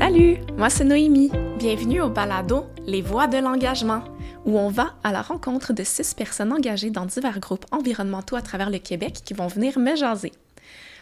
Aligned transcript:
Salut, 0.00 0.38
moi 0.56 0.70
c'est 0.70 0.84
Noémie. 0.84 1.30
Bienvenue 1.58 2.00
au 2.00 2.08
balado 2.08 2.64
Les 2.86 3.02
Voix 3.02 3.26
de 3.26 3.36
l'engagement, 3.36 4.02
où 4.46 4.58
on 4.58 4.70
va 4.70 4.94
à 5.04 5.12
la 5.12 5.20
rencontre 5.20 5.74
de 5.74 5.84
six 5.84 6.14
personnes 6.14 6.54
engagées 6.54 6.88
dans 6.88 7.04
divers 7.04 7.38
groupes 7.38 7.66
environnementaux 7.70 8.34
à 8.34 8.40
travers 8.40 8.70
le 8.70 8.78
Québec 8.78 9.20
qui 9.22 9.34
vont 9.34 9.46
venir 9.46 9.78
me 9.78 9.94
jaser. 9.94 10.32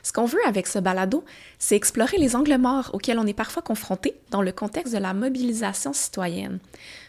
Ce 0.03 0.13
qu'on 0.13 0.25
veut 0.25 0.45
avec 0.49 0.67
ce 0.67 0.81
balado, 0.81 1.25
c'est 1.61 1.77
explorer 1.77 2.19
les 2.19 2.35
angles 2.35 2.59
morts 2.59 2.91
auxquels 2.93 3.21
on 3.21 3.27
est 3.29 3.35
parfois 3.35 3.63
confronté 3.63 4.17
dans 4.33 4.43
le 4.43 4.51
contexte 4.51 4.93
de 4.93 4.99
la 4.99 5.15
mobilisation 5.15 5.93
citoyenne. 5.93 6.59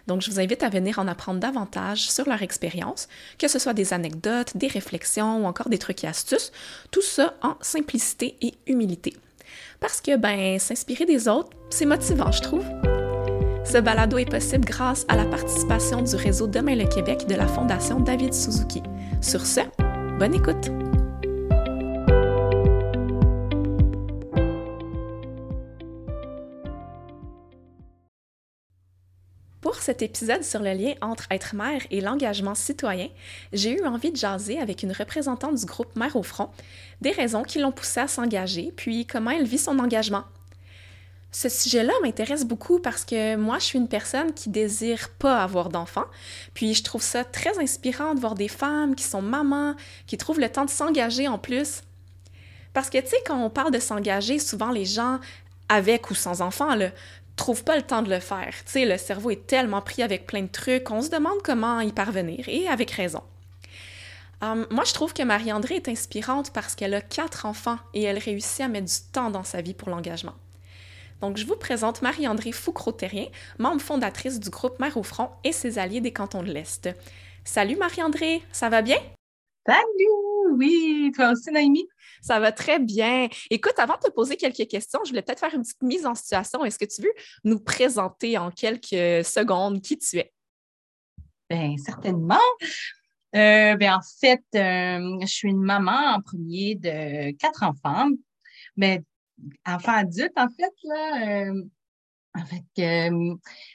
Donc, 0.06 0.22
je 0.22 0.30
vous 0.30 0.40
invite 0.40 0.62
à 0.62 0.70
venir 0.70 1.00
en 1.00 1.08
apprendre 1.08 1.40
davantage 1.40 2.12
sur 2.12 2.30
leur 2.30 2.44
expérience, 2.44 3.08
que 3.40 3.48
ce 3.48 3.58
soit 3.58 3.74
des 3.74 3.94
anecdotes, 3.94 4.56
des 4.56 4.68
réflexions 4.68 5.44
ou 5.44 5.46
encore 5.48 5.70
des 5.70 5.80
trucs 5.80 6.04
et 6.04 6.08
astuces, 6.08 6.52
tout 6.92 7.02
ça 7.02 7.34
en 7.42 7.56
simplicité 7.62 8.36
et 8.42 8.54
humilité. 8.68 9.16
Parce 9.80 10.02
que, 10.02 10.18
ben, 10.18 10.60
s'inspirer 10.60 11.06
des 11.06 11.28
autres, 11.28 11.52
c'est 11.70 11.86
motivant, 11.86 12.32
je 12.32 12.42
trouve. 12.42 12.66
Ce 13.64 13.78
balado 13.78 14.18
est 14.18 14.30
possible 14.30 14.66
grâce 14.66 15.06
à 15.08 15.16
la 15.16 15.26
participation 15.26 16.02
du 16.02 16.16
réseau 16.16 16.48
Demain 16.48 16.76
le 16.76 16.88
Québec 16.88 17.28
de 17.28 17.36
la 17.36 17.48
Fondation 17.48 18.00
David 18.00 18.34
Suzuki. 18.34 18.82
Sur 19.22 19.46
ce, 19.46 19.62
bonne 20.18 20.34
écoute! 20.34 20.89
Cet 29.90 30.04
épisode 30.04 30.44
sur 30.44 30.62
le 30.62 30.74
lien 30.74 30.94
entre 31.02 31.26
être 31.32 31.56
mère 31.56 31.82
et 31.90 32.00
l'engagement 32.00 32.54
citoyen, 32.54 33.08
j'ai 33.54 33.72
eu 33.72 33.84
envie 33.88 34.12
de 34.12 34.18
jaser 34.18 34.60
avec 34.60 34.84
une 34.84 34.92
représentante 34.92 35.56
du 35.56 35.66
groupe 35.66 35.96
Mère 35.96 36.16
au 36.16 36.22
front, 36.22 36.52
des 37.02 37.10
raisons 37.10 37.42
qui 37.42 37.58
l'ont 37.58 37.72
poussée 37.72 38.02
à 38.02 38.08
s'engager, 38.08 38.72
puis 38.76 39.08
comment 39.08 39.32
elle 39.32 39.48
vit 39.48 39.58
son 39.58 39.80
engagement. 39.80 40.26
Ce 41.32 41.50
sujet-là 41.50 41.94
m'intéresse 42.04 42.46
beaucoup 42.46 42.78
parce 42.78 43.04
que 43.04 43.36
moi, 43.36 43.58
je 43.58 43.64
suis 43.64 43.80
une 43.80 43.88
personne 43.88 44.32
qui 44.32 44.50
désire 44.50 45.10
pas 45.18 45.42
avoir 45.42 45.70
d'enfants, 45.70 46.06
puis 46.54 46.76
je 46.76 46.84
trouve 46.84 47.02
ça 47.02 47.24
très 47.24 47.58
inspirant 47.58 48.14
de 48.14 48.20
voir 48.20 48.36
des 48.36 48.48
femmes 48.48 48.94
qui 48.94 49.06
sont 49.06 49.24
mamans, 49.24 49.74
qui 50.06 50.18
trouvent 50.18 50.40
le 50.40 50.50
temps 50.50 50.66
de 50.66 50.70
s'engager 50.70 51.28
en 51.28 51.40
plus. 51.40 51.82
Parce 52.74 52.92
que, 52.92 53.00
tu 53.00 53.08
sais, 53.08 53.18
quand 53.26 53.44
on 53.44 53.50
parle 53.50 53.72
de 53.72 53.80
s'engager, 53.80 54.38
souvent 54.38 54.70
les 54.70 54.86
gens, 54.86 55.20
avec 55.68 56.12
ou 56.12 56.14
sans 56.14 56.42
enfants, 56.42 56.76
là, 56.76 56.92
trouve 57.40 57.64
pas 57.64 57.76
le 57.76 57.82
temps 57.82 58.02
de 58.02 58.10
le 58.10 58.20
faire. 58.20 58.54
Tu 58.66 58.72
sais, 58.72 58.86
le 58.86 58.98
cerveau 58.98 59.32
est 59.32 59.48
tellement 59.48 59.82
pris 59.82 60.04
avec 60.04 60.28
plein 60.28 60.44
de 60.44 60.48
trucs, 60.48 60.92
on 60.92 61.02
se 61.02 61.10
demande 61.10 61.42
comment 61.44 61.80
y 61.80 61.92
parvenir, 61.92 62.48
et 62.48 62.68
avec 62.68 62.92
raison. 62.92 63.24
Hum, 64.42 64.68
moi, 64.70 64.84
je 64.86 64.94
trouve 64.94 65.14
que 65.14 65.24
Marie-André 65.24 65.76
est 65.76 65.90
inspirante 65.90 66.52
parce 66.54 66.76
qu'elle 66.76 66.94
a 66.94 67.02
quatre 67.02 67.46
enfants 67.46 67.78
et 67.94 68.04
elle 68.04 68.20
réussit 68.20 68.62
à 68.62 68.68
mettre 68.68 68.88
du 68.88 69.12
temps 69.12 69.32
dans 69.32 69.44
sa 69.44 69.62
vie 69.62 69.74
pour 69.74 69.90
l'engagement. 69.90 70.36
Donc, 71.22 71.36
je 71.36 71.46
vous 71.46 71.58
présente 71.58 72.02
Marie-André 72.02 72.54
Foucrault-Terrien, 72.54 73.28
membre 73.58 73.82
fondatrice 73.82 74.40
du 74.40 74.50
groupe 74.50 74.80
Mère 74.80 74.96
au 74.96 75.04
front 75.04 75.32
et 75.44 75.52
ses 75.52 75.78
alliés 75.78 76.00
des 76.00 76.14
cantons 76.14 76.44
de 76.44 76.52
l'Est. 76.52 76.90
Salut 77.44 77.76
Marie-André, 77.76 78.42
ça 78.54 78.70
va 78.70 78.82
bien? 78.82 78.98
Salut! 79.70 80.56
Oui, 80.58 81.12
toi 81.16 81.34
aussi, 81.34 81.52
Naomi? 81.52 81.88
Ça 82.24 82.40
va 82.40 82.52
très 82.52 82.80
bien. 82.80 83.28
Écoute, 83.52 83.78
avant 83.78 83.98
de 83.98 84.08
te 84.08 84.10
poser 84.10 84.36
quelques 84.36 84.68
questions, 84.68 85.00
je 85.04 85.10
voulais 85.10 85.22
peut-être 85.22 85.42
faire 85.42 85.54
une 85.54 85.62
petite 85.62 85.84
mise 85.84 86.08
en 86.08 86.16
situation. 86.16 86.66
Est-ce 86.66 86.80
que 86.80 86.86
tu 86.86 87.04
veux 87.04 87.14
nous 87.44 87.60
présenter 87.60 88.36
en 88.40 88.50
quelques 88.50 89.24
secondes 89.24 89.80
qui 89.80 90.00
tu 90.00 90.18
es? 90.18 90.34
Bien, 91.52 91.76
certainement. 91.78 92.40
Euh, 93.36 93.76
ben, 93.76 93.94
en 93.94 94.02
fait, 94.20 94.44
euh, 94.56 95.20
je 95.22 95.28
suis 95.28 95.50
une 95.50 95.62
maman 95.62 96.16
en 96.16 96.22
premier 96.22 96.74
de 96.74 97.30
quatre 97.38 97.62
enfants, 97.62 98.10
mais 98.76 99.04
enfants 99.68 99.98
adultes, 99.98 100.34
en 100.36 100.50
fait, 100.50 100.74
là. 100.84 101.46
Euh, 101.48 101.64
en 102.34 102.46
fait, 102.46 103.12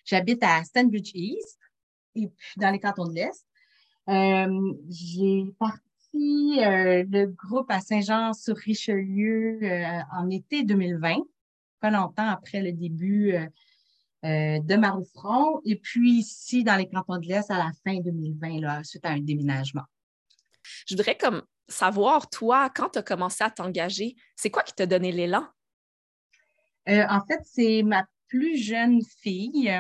j'habite 0.05 0.43
à 0.43 0.65
Stanbridge 0.65 1.13
East, 1.15 1.61
et 2.17 2.27
puis 2.27 2.55
dans 2.57 2.71
les 2.71 2.81
cantons 2.81 3.07
de 3.07 3.15
l'Est. 3.15 3.47
j'ai 4.89 5.45
parti 5.57 5.85
euh, 6.15 7.05
le 7.11 7.27
groupe 7.27 7.71
à 7.71 7.81
Saint-Jean-sur-Richelieu 7.81 9.59
euh, 9.63 10.01
en 10.13 10.31
été 10.31 10.63
2020, 10.63 11.17
pas 11.81 11.91
longtemps 11.91 12.29
après 12.29 12.63
le 12.63 12.73
début 12.73 13.35
euh, 13.35 13.49
de 14.23 14.77
Maroufron, 14.77 15.61
et 15.65 15.77
puis 15.77 16.19
ici 16.19 16.63
dans 16.63 16.77
les 16.77 16.89
cantons 16.89 17.19
de 17.19 17.27
l'Est 17.27 17.51
à 17.51 17.59
la 17.59 17.73
fin 17.85 17.99
2020, 17.99 18.61
là, 18.61 18.85
suite 18.85 19.05
à 19.05 19.11
un 19.11 19.21
déménagement. 19.21 19.83
Je 20.87 20.95
voudrais 20.95 21.17
comme 21.17 21.43
savoir, 21.69 22.31
toi, 22.31 22.71
quand 22.71 22.91
tu 22.91 22.99
as 22.99 23.03
commencé 23.03 23.43
à 23.43 23.51
t'engager, 23.51 24.15
c'est 24.37 24.51
quoi 24.51 24.63
qui 24.63 24.73
t'a 24.73 24.87
donné 24.87 25.13
l'élan? 25.13 25.45
en 26.87 27.21
fait, 27.27 27.41
c'est 27.45 27.83
ma 27.83 28.07
plus 28.29 28.59
jeune 28.59 29.01
fille 29.23 29.73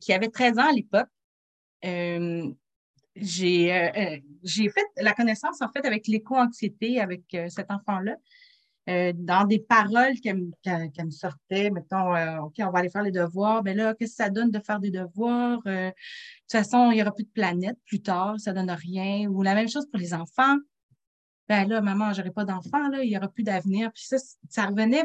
qui 0.00 0.12
avait 0.12 0.28
13 0.28 0.58
ans 0.58 0.68
à 0.68 0.72
l'époque 0.72 1.08
j'ai 3.16 3.72
euh, 3.72 3.90
euh, 3.96 4.18
j'ai 4.42 4.68
fait 4.68 4.86
la 4.96 5.12
connaissance, 5.12 5.60
en 5.62 5.68
fait, 5.70 5.84
avec 5.84 6.06
l'éco-anxiété, 6.06 7.00
avec 7.00 7.22
euh, 7.34 7.48
cet 7.48 7.70
enfant-là, 7.70 8.16
dans 9.14 9.44
des 9.48 9.58
paroles 9.58 10.14
qu'elle 10.20 10.36
me 10.36 11.10
sortait, 11.10 11.70
mettons, 11.70 12.12
OK, 12.44 12.54
on 12.60 12.70
va 12.70 12.78
aller 12.78 12.88
faire 12.88 13.02
les 13.02 13.10
devoirs, 13.10 13.64
mais 13.64 13.74
là, 13.74 13.94
qu'est-ce 13.94 14.12
que 14.12 14.22
ça 14.22 14.30
donne 14.30 14.52
de 14.52 14.60
faire 14.60 14.78
des 14.78 14.92
devoirs? 14.92 15.60
de 15.64 15.90
toute 15.90 16.52
façon, 16.52 16.92
il 16.92 16.94
n'y 16.94 17.02
aura 17.02 17.10
plus 17.10 17.24
de 17.24 17.30
planète 17.30 17.76
plus 17.84 18.00
tard, 18.00 18.38
ça 18.38 18.52
ne 18.52 18.60
donne 18.60 18.70
rien. 18.70 19.28
Ou 19.28 19.42
la 19.42 19.56
même 19.56 19.68
chose 19.68 19.88
pour 19.90 19.98
les 19.98 20.14
enfants. 20.14 20.56
Ben 21.48 21.68
là, 21.68 21.80
maman, 21.80 22.12
j'aurai 22.12 22.30
pas 22.30 22.44
d'enfants, 22.44 22.88
là, 22.90 23.02
il 23.02 23.10
n'y 23.10 23.16
aura 23.16 23.26
plus 23.26 23.42
d'avenir. 23.42 23.90
Puis 23.90 24.04
ça, 24.04 24.18
ça 24.48 24.66
revenait 24.66 25.04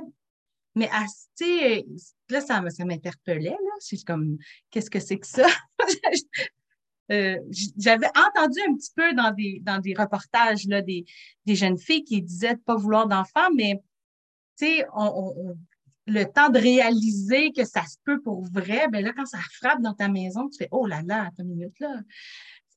mais 0.75 0.89
assez, 0.91 1.85
là, 2.29 2.39
ça, 2.39 2.63
ça 2.69 2.85
m'interpellait, 2.85 3.49
là. 3.49 3.71
C'est 3.79 4.03
comme, 4.05 4.37
qu'est-ce 4.69 4.89
que 4.89 4.99
c'est 4.99 5.17
que 5.17 5.27
ça? 5.27 5.47
Euh, 7.11 7.37
j'avais 7.77 8.07
entendu 8.07 8.59
un 8.67 8.75
petit 8.75 8.91
peu 8.95 9.13
dans 9.13 9.31
des, 9.31 9.59
dans 9.63 9.79
des 9.79 9.93
reportages 9.93 10.65
là, 10.67 10.81
des, 10.81 11.05
des 11.45 11.55
jeunes 11.55 11.77
filles 11.77 12.03
qui 12.03 12.21
disaient 12.21 12.53
de 12.53 12.59
ne 12.59 12.63
pas 12.63 12.75
vouloir 12.75 13.07
d'enfants, 13.07 13.49
mais 13.55 13.81
le 16.07 16.23
temps 16.25 16.49
de 16.49 16.59
réaliser 16.59 17.51
que 17.51 17.65
ça 17.65 17.85
se 17.85 17.97
peut 18.03 18.21
pour 18.21 18.43
vrai, 18.51 18.87
ben 18.89 19.03
là, 19.03 19.13
quand 19.15 19.25
ça 19.25 19.39
frappe 19.59 19.81
dans 19.81 19.93
ta 19.93 20.07
maison, 20.07 20.49
tu 20.49 20.57
fais 20.57 20.69
Oh 20.71 20.85
là 20.85 21.01
là, 21.03 21.23
attends 21.23 21.43
une 21.43 21.49
minute 21.49 21.79
là, 21.79 21.99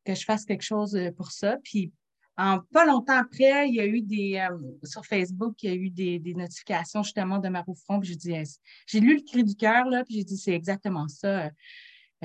que 0.05 0.15
je 0.15 0.25
fasse 0.25 0.45
quelque 0.45 0.63
chose 0.63 0.97
euh, 0.97 1.11
pour 1.13 1.33
ça. 1.33 1.57
Puis 1.63 1.93
en 2.37 2.59
pas 2.73 2.85
longtemps 2.85 3.19
après, 3.19 3.69
il 3.69 3.75
y 3.75 3.81
a 3.81 3.87
eu 3.87 4.03
des 4.03 4.37
euh, 4.37 4.59
sur 4.83 5.05
Facebook, 5.07 5.63
il 5.63 5.71
y 5.71 5.73
a 5.73 5.77
eu 5.77 5.91
des, 5.91 6.35
notifications 6.35 7.03
justement 7.03 7.39
de 7.39 7.49
Maroufron. 7.49 8.01
Puis 8.01 8.19
j'ai 8.21 8.43
j'ai 8.87 9.01
lu 9.01 9.17
le 9.17 9.23
cri 9.23 9.45
du 9.45 9.55
cœur, 9.55 9.87
là, 9.89 10.05
puis 10.05 10.17
j'ai 10.17 10.25
dit 10.25 10.37
c'est 10.37 10.53
exactement 10.53 11.09
ça. 11.09 11.51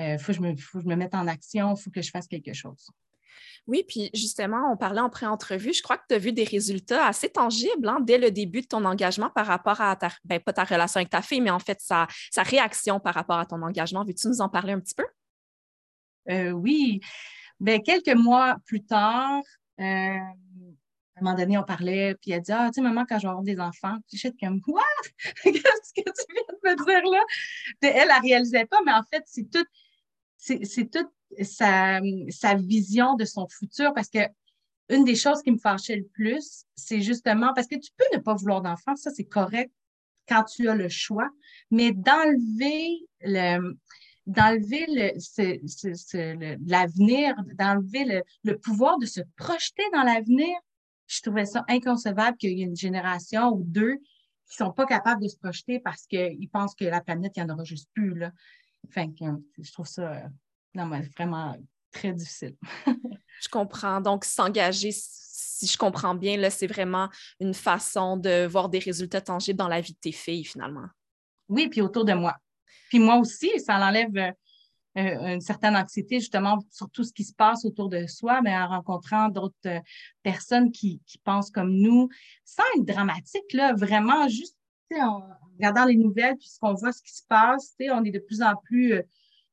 Il 0.00 0.14
euh, 0.14 0.18
faut, 0.18 0.32
que 0.32 0.38
je 0.38 0.40
me, 0.88 0.96
mette 0.96 1.14
en 1.14 1.26
action, 1.26 1.74
il 1.74 1.80
faut 1.80 1.90
que 1.90 2.00
je 2.00 2.10
fasse 2.10 2.26
quelque 2.26 2.54
chose. 2.54 2.90
Oui, 3.66 3.84
puis 3.86 4.10
justement, 4.14 4.72
on 4.72 4.76
parlait 4.76 5.00
en 5.00 5.10
pré-entrevue, 5.10 5.74
je 5.74 5.82
crois 5.82 5.98
que 5.98 6.04
tu 6.08 6.14
as 6.14 6.18
vu 6.18 6.32
des 6.32 6.44
résultats 6.44 7.06
assez 7.06 7.28
tangibles 7.28 7.86
hein, 7.86 7.98
dès 8.00 8.16
le 8.16 8.30
début 8.30 8.62
de 8.62 8.66
ton 8.66 8.84
engagement 8.86 9.28
par 9.28 9.46
rapport 9.46 9.80
à 9.82 9.94
ta, 9.96 10.08
ben, 10.24 10.40
pas 10.40 10.54
ta 10.54 10.64
relation 10.64 10.98
avec 10.98 11.10
ta 11.10 11.20
fille, 11.20 11.42
mais 11.42 11.50
en 11.50 11.58
fait 11.58 11.78
sa, 11.80 12.08
réaction 12.38 12.98
par 12.98 13.14
rapport 13.14 13.38
à 13.38 13.44
ton 13.44 13.60
engagement. 13.60 14.02
Veux-tu 14.04 14.28
nous 14.28 14.40
en 14.40 14.48
parler 14.48 14.72
un 14.72 14.80
petit 14.80 14.94
peu? 14.94 15.04
Euh, 16.30 16.50
oui. 16.50 17.00
Ben, 17.60 17.82
quelques 17.82 18.16
mois 18.16 18.56
plus 18.64 18.82
tard, 18.82 19.42
euh, 19.80 19.82
à 19.82 21.20
un 21.20 21.22
moment 21.22 21.36
donné, 21.36 21.58
on 21.58 21.62
parlait, 21.62 22.14
puis 22.14 22.30
elle 22.30 22.40
dit 22.40 22.52
Ah, 22.52 22.68
tu 22.68 22.76
sais, 22.76 22.80
maman, 22.80 23.04
quand 23.06 23.18
je 23.18 23.24
vais 23.24 23.28
avoir 23.28 23.44
des 23.44 23.60
enfants, 23.60 23.98
je 24.10 24.16
suis 24.16 24.36
comme 24.38 24.62
Quoi? 24.62 24.82
Qu'est-ce 25.44 25.92
que 25.92 26.02
tu 26.02 26.32
viens 26.32 26.42
de 26.48 26.70
me 26.70 26.84
dire 26.86 27.10
là? 27.10 27.22
elle, 27.82 27.90
elle 27.94 28.08
ne 28.08 28.22
réalisait 28.22 28.64
pas, 28.64 28.78
mais 28.86 28.92
en 28.92 29.02
fait, 29.02 29.22
c'est 29.26 29.50
tout 29.50 29.66
c'est 30.40 30.90
toute 30.90 31.10
sa, 31.42 32.00
vision 32.56 33.14
de 33.14 33.24
son 33.24 33.46
futur 33.48 33.92
parce 33.94 34.08
que 34.08 34.20
une 34.88 35.04
des 35.04 35.14
choses 35.14 35.42
qui 35.42 35.52
me 35.52 35.58
fâchait 35.58 35.96
le 35.96 36.06
plus, 36.06 36.64
c'est 36.74 37.00
justement 37.00 37.52
parce 37.54 37.68
que 37.68 37.76
tu 37.76 37.90
peux 37.96 38.16
ne 38.16 38.20
pas 38.20 38.34
vouloir 38.34 38.60
d'enfant, 38.60 38.96
ça 38.96 39.10
c'est 39.10 39.24
correct 39.24 39.70
quand 40.28 40.44
tu 40.44 40.68
as 40.68 40.74
le 40.74 40.88
choix, 40.88 41.28
mais 41.70 41.92
d'enlever 41.92 43.06
le 43.20 43.76
d'enlever 44.26 44.86
l'avenir, 46.66 47.34
d'enlever 47.54 48.04
le, 48.04 48.22
le, 48.44 48.58
pouvoir 48.58 48.98
de 48.98 49.06
se 49.06 49.20
projeter 49.36 49.82
dans 49.92 50.02
l'avenir, 50.02 50.56
je 51.06 51.20
trouvais 51.22 51.46
ça 51.46 51.64
inconcevable 51.68 52.36
qu'il 52.36 52.56
y 52.56 52.62
ait 52.62 52.66
une 52.66 52.76
génération 52.76 53.48
ou 53.48 53.64
deux 53.64 53.96
qui 54.48 54.56
sont 54.56 54.72
pas 54.72 54.86
capables 54.86 55.22
de 55.22 55.28
se 55.28 55.36
projeter 55.36 55.80
parce 55.80 56.06
qu'ils 56.06 56.48
pensent 56.52 56.74
que 56.74 56.84
la 56.84 57.00
planète, 57.00 57.32
il 57.36 57.44
n'y 57.44 57.50
en 57.50 57.54
aura 57.54 57.64
juste 57.64 57.88
plus. 57.94 58.22
Enfin, 58.88 59.12
je 59.58 59.72
trouve 59.72 59.86
ça 59.86 60.12
euh, 60.12 61.00
vraiment 61.16 61.56
très 61.92 62.12
difficile. 62.12 62.56
je 63.42 63.48
comprends. 63.48 64.00
Donc, 64.00 64.24
s'engager, 64.24 64.90
si 64.92 65.66
je 65.66 65.76
comprends 65.76 66.14
bien, 66.14 66.36
là, 66.36 66.50
c'est 66.50 66.66
vraiment 66.66 67.08
une 67.40 67.54
façon 67.54 68.16
de 68.16 68.46
voir 68.46 68.68
des 68.68 68.78
résultats 68.78 69.20
tangibles 69.20 69.58
dans 69.58 69.68
la 69.68 69.80
vie 69.80 69.92
de 69.92 69.98
tes 69.98 70.12
filles, 70.12 70.44
finalement. 70.44 70.88
Oui, 71.48 71.68
puis 71.68 71.80
autour 71.80 72.04
de 72.04 72.12
moi. 72.12 72.36
Puis 72.88 72.98
moi 72.98 73.18
aussi, 73.18 73.50
ça 73.60 73.76
enlève 73.76 74.16
euh, 74.16 74.32
euh, 74.98 75.34
une 75.34 75.40
certaine 75.40 75.76
anxiété, 75.76 76.18
justement, 76.18 76.58
sur 76.70 76.90
tout 76.90 77.04
ce 77.04 77.12
qui 77.12 77.24
se 77.24 77.34
passe 77.34 77.64
autour 77.64 77.88
de 77.88 78.06
soi, 78.06 78.40
mais 78.42 78.56
en 78.56 78.68
rencontrant 78.68 79.28
d'autres 79.28 79.80
personnes 80.22 80.72
qui, 80.72 81.00
pensent 81.24 81.50
comme 81.50 81.72
nous, 81.72 82.08
sans 82.44 82.64
être 82.76 82.84
dramatique, 82.84 83.52
là, 83.52 83.72
vraiment 83.74 84.26
juste 84.28 84.56
en, 84.92 85.22
regardant 85.60 85.84
les 85.84 85.96
nouvelles, 85.96 86.36
puis 86.36 86.48
qu'on 86.60 86.74
voit 86.74 86.92
ce 86.92 87.02
qui 87.02 87.14
se 87.14 87.22
passe, 87.28 87.74
on 87.80 88.04
est 88.04 88.10
de 88.10 88.18
plus 88.18 88.42
en 88.42 88.56
plus 88.56 88.94
euh, 88.94 89.02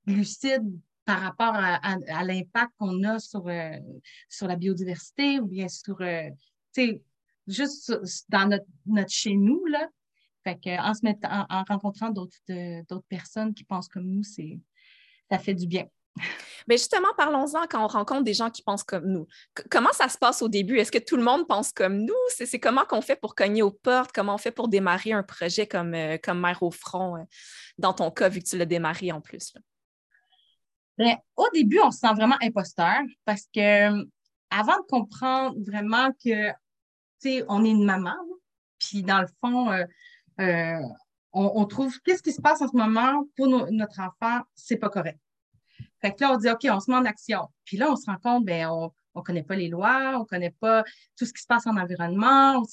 lucide 0.06 0.64
par 1.06 1.22
rapport 1.22 1.54
à, 1.54 2.24
l'impact 2.24 2.72
qu'on 2.78 3.04
a 3.04 3.20
sur, 3.20 3.48
euh, 3.48 3.78
sur 4.28 4.48
la 4.48 4.56
biodiversité 4.56 5.40
ou 5.40 5.48
bien 5.48 5.68
sur, 5.68 6.02
euh, 6.02 6.30
juste 7.48 7.94
dans 8.30 8.50
notre, 8.50 8.66
notre 8.86 9.12
chez 9.12 9.36
nous, 9.36 9.66
là. 9.66 9.88
Fait 10.44 10.56
que, 10.56 10.82
en, 10.82 10.94
se 10.94 11.04
mettant, 11.04 11.46
en, 11.50 11.64
rencontrant 11.64 12.10
d'autres, 12.10 12.38
personnes 13.10 13.54
qui 13.54 13.64
pensent 13.64 13.88
comme 13.88 14.06
nous, 14.06 14.24
ça 14.24 15.40
fait 15.40 15.54
du 15.54 15.68
bien. 15.68 15.86
Mais 16.68 16.78
justement, 16.78 17.08
parlons-en 17.18 17.66
quand 17.68 17.84
on 17.84 17.88
rencontre 17.88 18.24
des 18.24 18.34
gens 18.34 18.50
qui 18.50 18.62
pensent 18.62 18.84
comme 18.84 19.06
nous. 19.06 19.28
comment 19.70 19.92
ça 19.94 20.10
se 20.10 20.18
passe 20.18 20.42
au 20.42 20.50
début? 20.50 20.78
Est-ce 20.78 20.92
que 20.92 20.98
tout 20.98 21.16
le 21.16 21.24
monde 21.24 21.48
pense 21.48 21.72
comme 21.72 22.04
nous? 22.04 22.14
C'est, 22.30 22.60
comment 22.60 22.84
qu'on 22.86 23.02
fait 23.02 23.16
pour 23.16 23.36
cogner 23.36 23.62
aux 23.62 23.72
portes? 23.72 24.12
Comment 24.14 24.36
on 24.36 24.38
fait 24.38 24.52
pour 24.52 24.68
démarrer 24.68 25.14
un 25.14 25.24
projet 25.24 25.66
comme, 25.66 25.94
euh, 25.94 26.18
comme 26.22 26.42
Mère 26.42 26.62
au 26.64 26.72
front, 26.72 27.26
dans 27.78 27.94
ton 27.94 28.12
cas, 28.12 28.30
vu 28.30 28.42
que 28.42 28.48
tu 28.48 28.58
l'as 28.58 28.66
démarré 28.66 29.12
en 29.12 29.22
plus? 29.22 29.54
Ben, 30.98 31.16
au 31.36 31.48
début, 31.54 31.80
on 31.80 31.92
se 31.92 32.00
sent 32.00 32.14
vraiment 32.16 32.38
imposteur 32.42 33.02
parce 33.24 33.48
que 33.54 33.90
avant 34.50 34.78
de 34.78 34.86
comprendre 34.90 35.56
vraiment 35.66 36.10
que, 36.24 36.50
tu 36.50 36.56
sais, 37.20 37.46
on 37.48 37.64
est 37.64 37.70
une 37.70 37.86
maman, 37.86 38.16
puis 38.80 39.04
dans 39.04 39.22
le 39.22 39.28
fond, 39.42 39.72
euh, 39.72 39.84
euh, 40.40 40.80
on, 41.34 41.66
trouve 41.66 42.00
qu'est-ce 42.02 42.24
qui 42.24 42.32
se 42.32 42.42
passe 42.42 42.62
en 42.62 42.68
ce 42.68 42.76
moment 42.76 43.24
pour 43.36 43.48
notre 43.48 44.00
enfant, 44.00 44.42
c'est 44.56 44.78
pas 44.78 44.90
correct. 44.90 45.20
Fait 46.02 46.14
que 46.14 46.22
là, 46.22 46.34
on 46.34 46.38
dit, 46.38 46.50
OK, 46.50 46.68
on 46.70 46.80
se 46.80 46.92
met 46.92 46.98
en 46.98 47.06
action. 47.06 47.48
Puis 47.66 47.78
là, 47.78 47.92
on 47.92 47.96
se 47.96 48.06
rend 48.06 48.18
compte, 48.22 48.46
ben, 48.46 48.68
on 48.68 48.92
ne 49.16 49.22
connaît 49.22 49.44
pas 49.44 49.56
les 49.56 49.68
lois, 49.68 50.14
on 50.16 50.20
ne 50.20 50.26
connaît 50.26 50.56
pas 50.60 50.84
tout 51.18 51.26
ce 51.26 51.34
qui 51.34 51.42
se 51.42 51.48
passe 51.48 51.68
en 51.68 51.78
environnement. 51.78 52.64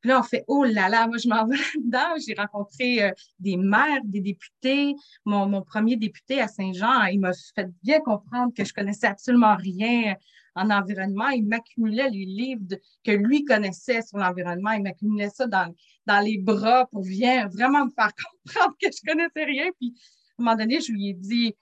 Puis 0.00 0.10
là, 0.10 0.20
on 0.20 0.22
fait 0.22 0.44
Oh 0.46 0.64
là 0.64 0.88
là, 0.88 1.06
moi, 1.06 1.18
je 1.18 1.28
m'en 1.28 1.46
vais 1.46 1.56
là-dedans. 1.56 2.14
J'ai 2.26 2.34
rencontré 2.34 3.02
euh, 3.02 3.10
des 3.38 3.56
maires, 3.56 4.00
des 4.04 4.20
députés. 4.20 4.94
Mon, 5.24 5.62
premier 5.62 5.96
député 5.96 6.40
à 6.40 6.48
Saint-Jean, 6.48 7.04
il 7.06 7.20
m'a 7.20 7.32
fait 7.54 7.68
bien 7.82 8.00
comprendre 8.00 8.52
que 8.54 8.64
je 8.64 8.72
connaissais 8.72 9.06
absolument 9.06 9.56
rien 9.56 10.14
en 10.54 10.70
environnement. 10.70 11.28
Il 11.28 11.46
m'accumulait 11.46 12.10
les 12.10 12.24
livres 12.24 12.62
que 13.04 13.12
lui 13.12 13.44
connaissait 13.44 14.02
sur 14.02 14.18
l'environnement. 14.18 14.72
Il 14.72 14.82
m'accumulait 14.82 15.30
ça 15.30 15.46
dans, 15.46 15.74
dans 16.06 16.20
les 16.20 16.38
bras 16.38 16.86
pour 16.86 17.02
bien, 17.02 17.48
vraiment 17.48 17.86
me 17.86 17.90
faire 17.90 18.12
comprendre 18.44 18.74
que 18.80 18.88
je 18.92 19.00
connaissais 19.06 19.44
rien. 19.44 19.70
Puis, 19.78 19.94
à 20.38 20.42
un 20.42 20.44
moment 20.44 20.56
donné, 20.56 20.80
je 20.80 20.92
lui 20.92 21.08
ai 21.08 21.14
dit 21.14 21.54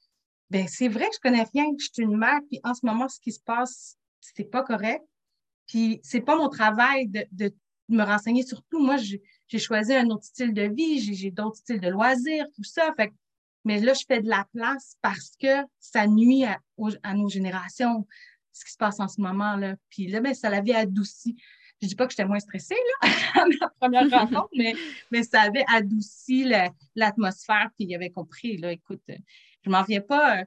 ben 0.51 0.67
c'est 0.69 0.89
vrai 0.89 1.07
que 1.09 1.15
je 1.15 1.21
connais 1.21 1.45
rien, 1.53 1.65
que 1.65 1.83
je 1.83 1.89
suis 1.93 2.03
une 2.03 2.17
mère, 2.17 2.41
puis 2.49 2.61
en 2.65 2.75
ce 2.75 2.85
moment, 2.85 3.09
ce 3.09 3.21
qui 3.21 3.33
se 3.33 3.41
passe, 3.41 3.97
c'est 4.21 4.51
pas 4.51 4.63
correct. 4.63 5.03
Puis 5.67 6.01
c'est 6.03 6.21
pas 6.21 6.37
mon 6.37 6.49
travail 6.49 7.09
de, 7.09 7.27
de 7.33 7.55
me 7.89 8.03
renseigner 8.03 8.45
sur 8.45 8.63
tout. 8.71 8.81
Moi, 8.81 8.97
j'ai 8.97 9.59
choisi 9.59 9.95
un 9.95 10.09
autre 10.11 10.25
style 10.25 10.53
de 10.53 10.63
vie, 10.63 11.01
j'ai 11.01 11.31
d'autres 11.31 11.57
styles 11.57 11.81
de 11.81 11.89
loisirs, 11.89 12.47
tout 12.55 12.65
ça. 12.65 12.93
Fait, 12.97 13.13
mais 13.65 13.81
là, 13.81 13.95
je 13.95 14.05
fais 14.07 14.21
de 14.21 14.29
la 14.29 14.47
place 14.53 14.97
parce 15.03 15.33
que 15.41 15.65
ça 15.81 16.07
nuit 16.07 16.45
à, 16.45 16.61
à 17.03 17.15
nos 17.15 17.29
générations, 17.29 18.07
ce 18.53 18.65
qui 18.65 18.73
se 18.73 18.77
passe 18.77 19.01
en 19.01 19.09
ce 19.09 19.21
moment. 19.21 19.57
Là. 19.57 19.75
Puis 19.91 20.07
là, 20.07 20.21
ben, 20.21 20.35
ça 20.35 20.51
l'avait 20.51 20.75
adouci. 20.75 21.37
Je 21.83 21.89
dis 21.89 21.95
pas 21.95 22.07
que 22.07 22.13
j'étais 22.13 22.25
moins 22.25 22.39
stressée 22.39 22.75
là, 23.03 23.11
à 23.43 23.45
ma 23.47 23.69
première 23.81 24.11
rencontre, 24.11 24.51
mais, 24.57 24.75
mais 25.11 25.23
ça 25.23 25.43
avait 25.43 25.65
adouci 25.69 26.51
l'atmosphère, 26.95 27.69
puis 27.77 27.87
il 27.87 27.95
avait 27.95 28.11
compris, 28.11 28.57
là, 28.57 28.73
écoute, 28.73 29.03
je 29.63 29.71
m'en 29.71 29.83
viens 29.83 30.01
pas 30.01 30.45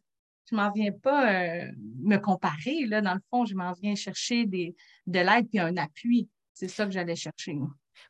je 0.50 0.56
m'en 0.56 0.72
viens 0.72 0.92
pas 0.92 1.32
euh, 1.32 1.72
me 2.02 2.18
comparer. 2.18 2.86
Là, 2.86 3.02
dans 3.02 3.14
le 3.14 3.22
fond, 3.30 3.46
je 3.46 3.56
m'en 3.56 3.74
viens 3.74 3.96
chercher 3.96 4.46
des, 4.46 4.76
de 5.06 5.20
l'aide 5.20 5.48
puis 5.50 5.60
un 5.60 5.78
appui. 5.78 6.28
C'est 6.54 6.68
ça 6.68 6.86
que 6.86 6.92
j'allais 6.92 7.16
chercher. 7.16 7.56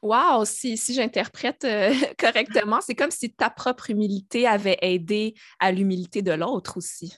Wow, 0.01 0.45
si, 0.45 0.77
si 0.77 0.93
j'interprète 0.93 1.65
euh, 1.65 1.93
correctement, 2.17 2.79
c'est 2.81 2.95
comme 2.95 3.11
si 3.11 3.31
ta 3.31 3.49
propre 3.49 3.89
humilité 3.89 4.47
avait 4.47 4.77
aidé 4.81 5.33
à 5.59 5.71
l'humilité 5.71 6.21
de 6.21 6.31
l'autre 6.31 6.77
aussi. 6.77 7.13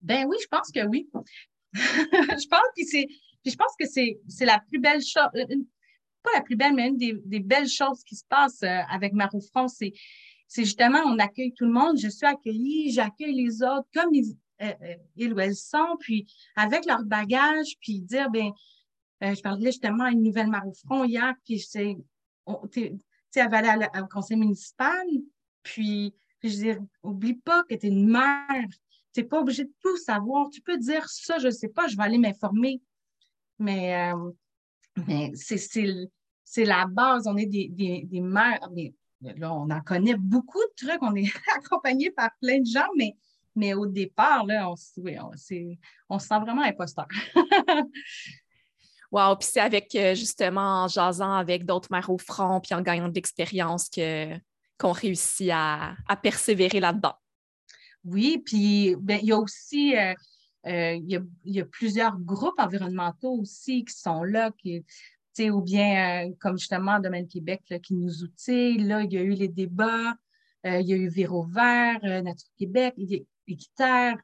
Ben 0.00 0.26
oui, 0.26 0.36
je 0.42 0.48
pense 0.48 0.70
que 0.72 0.84
oui. 0.86 1.08
je 1.74 2.48
pense 2.48 2.68
que 2.76 2.84
c'est. 2.84 3.06
Je 3.50 3.56
pense 3.56 3.74
que 3.78 3.86
c'est 3.86 4.44
la 4.44 4.60
plus 4.68 4.78
belle 4.78 5.02
chose, 5.02 5.28
euh, 5.34 5.46
pas 6.22 6.30
la 6.34 6.42
plus 6.42 6.56
belle, 6.56 6.74
mais 6.74 6.88
une 6.88 6.96
des, 6.96 7.14
des 7.24 7.40
belles 7.40 7.68
choses 7.68 8.02
qui 8.02 8.16
se 8.16 8.24
passent 8.28 8.62
avec 8.62 9.12
Marou 9.12 9.40
France, 9.40 9.76
c'est 10.48 10.64
justement, 10.64 11.00
on 11.06 11.18
accueille 11.18 11.52
tout 11.52 11.64
le 11.64 11.72
monde, 11.72 11.98
je 11.98 12.08
suis 12.08 12.26
accueillie, 12.26 12.92
j'accueille 12.92 13.34
les 13.34 13.62
autres 13.62 13.88
comme 13.94 14.14
ils, 14.14 14.36
euh, 14.62 14.72
euh, 15.18 15.34
ou 15.34 15.40
elles 15.40 15.56
sont, 15.56 15.96
puis 16.00 16.26
avec 16.54 16.86
leur 16.86 17.04
bagage, 17.04 17.76
puis 17.80 18.00
dire, 18.00 18.30
ben, 18.30 18.52
euh, 19.22 19.34
je 19.34 19.42
parlais 19.42 19.66
justement 19.66 20.04
à 20.04 20.10
une 20.10 20.22
nouvelle 20.22 20.50
front 20.84 21.04
hier, 21.04 21.34
puis 21.44 21.58
c'est, 21.58 21.96
tu 22.72 22.98
sais, 23.30 23.40
elle 23.40 23.50
va 23.50 24.02
au 24.02 24.06
conseil 24.06 24.38
municipal, 24.38 25.06
puis, 25.62 26.14
je 26.42 26.48
dis, 26.48 26.70
oublie 27.02 27.34
pas 27.34 27.64
que 27.64 27.74
tu 27.74 27.86
es 27.86 27.88
une 27.90 28.08
mère, 28.08 28.66
tu 29.12 29.20
n'es 29.20 29.26
pas 29.26 29.40
obligé 29.40 29.64
de 29.64 29.72
tout 29.82 29.96
savoir, 29.98 30.48
tu 30.48 30.62
peux 30.62 30.78
dire 30.78 31.06
ça, 31.08 31.38
je 31.38 31.48
ne 31.48 31.52
sais 31.52 31.68
pas, 31.68 31.88
je 31.88 31.96
vais 31.96 32.04
aller 32.04 32.18
m'informer, 32.18 32.80
mais, 33.58 34.12
mais 35.06 35.32
c'est 35.34 36.64
la 36.64 36.86
base, 36.86 37.26
on 37.26 37.36
est 37.36 37.46
des, 37.46 37.68
des, 37.68 38.02
des 38.04 38.20
mères, 38.20 38.68
là, 39.20 39.52
on 39.52 39.70
en 39.70 39.80
connaît 39.80 40.16
beaucoup 40.16 40.60
de 40.60 40.86
trucs, 40.86 41.02
on 41.02 41.14
est 41.14 41.30
accompagné 41.56 42.10
par 42.10 42.30
plein 42.40 42.60
de 42.60 42.66
gens, 42.66 42.88
mais, 42.96 43.14
mais 43.54 43.74
au 43.74 43.86
départ, 43.86 44.44
là, 44.44 44.70
on, 44.70 44.74
on, 44.74 45.36
se 46.18 46.26
sent 46.26 46.38
vraiment 46.40 46.62
imposteur. 46.62 47.06
wow, 49.10 49.36
puis 49.36 49.48
c'est 49.50 49.60
avec 49.60 49.94
euh, 49.94 50.14
justement 50.14 50.84
en 50.84 50.88
jasant 50.88 51.32
avec 51.32 51.64
d'autres 51.64 51.88
mères 51.90 52.10
au 52.10 52.18
front, 52.18 52.60
puis 52.60 52.74
en 52.74 52.82
gagnant 52.82 53.08
de 53.08 53.14
l'expérience 53.14 53.88
que, 53.88 54.34
qu'on 54.78 54.92
réussit 54.92 55.50
à, 55.52 55.96
persévérer 56.22 56.80
là-dedans. 56.80 57.14
Oui, 58.04 58.42
puis 58.44 58.94
ben, 59.00 59.18
il 59.20 59.28
y 59.28 59.32
a 59.32 59.38
aussi 59.38 59.96
euh, 59.96 60.12
euh, 60.12 60.14
il, 60.66 61.22
y 61.44 61.60
a, 61.60 61.64
plusieurs 61.64 62.18
groupes 62.18 62.58
environnementaux 62.58 63.32
aussi 63.32 63.84
qui 63.84 63.94
sont 63.94 64.24
là, 64.24 64.50
qui, 64.58 64.84
ou 65.44 65.60
bien 65.60 66.26
euh, 66.26 66.32
comme 66.40 66.58
justement 66.58 66.98
Domaine 66.98 67.28
Québec 67.28 67.62
qui 67.82 67.94
nous 67.94 68.22
outille. 68.22 68.78
Là, 68.78 69.02
il 69.02 69.12
y 69.12 69.18
a 69.18 69.22
eu 69.22 69.32
les 69.32 69.48
débats, 69.48 70.14
euh, 70.66 70.80
il 70.80 70.88
y 70.88 70.92
a 70.92 70.96
eu 70.96 71.08
Véro 71.08 71.44
Vert, 71.44 72.00
euh, 72.04 72.22
Nature 72.22 72.48
Québec, 72.58 72.94
Équiterre. 73.46 74.16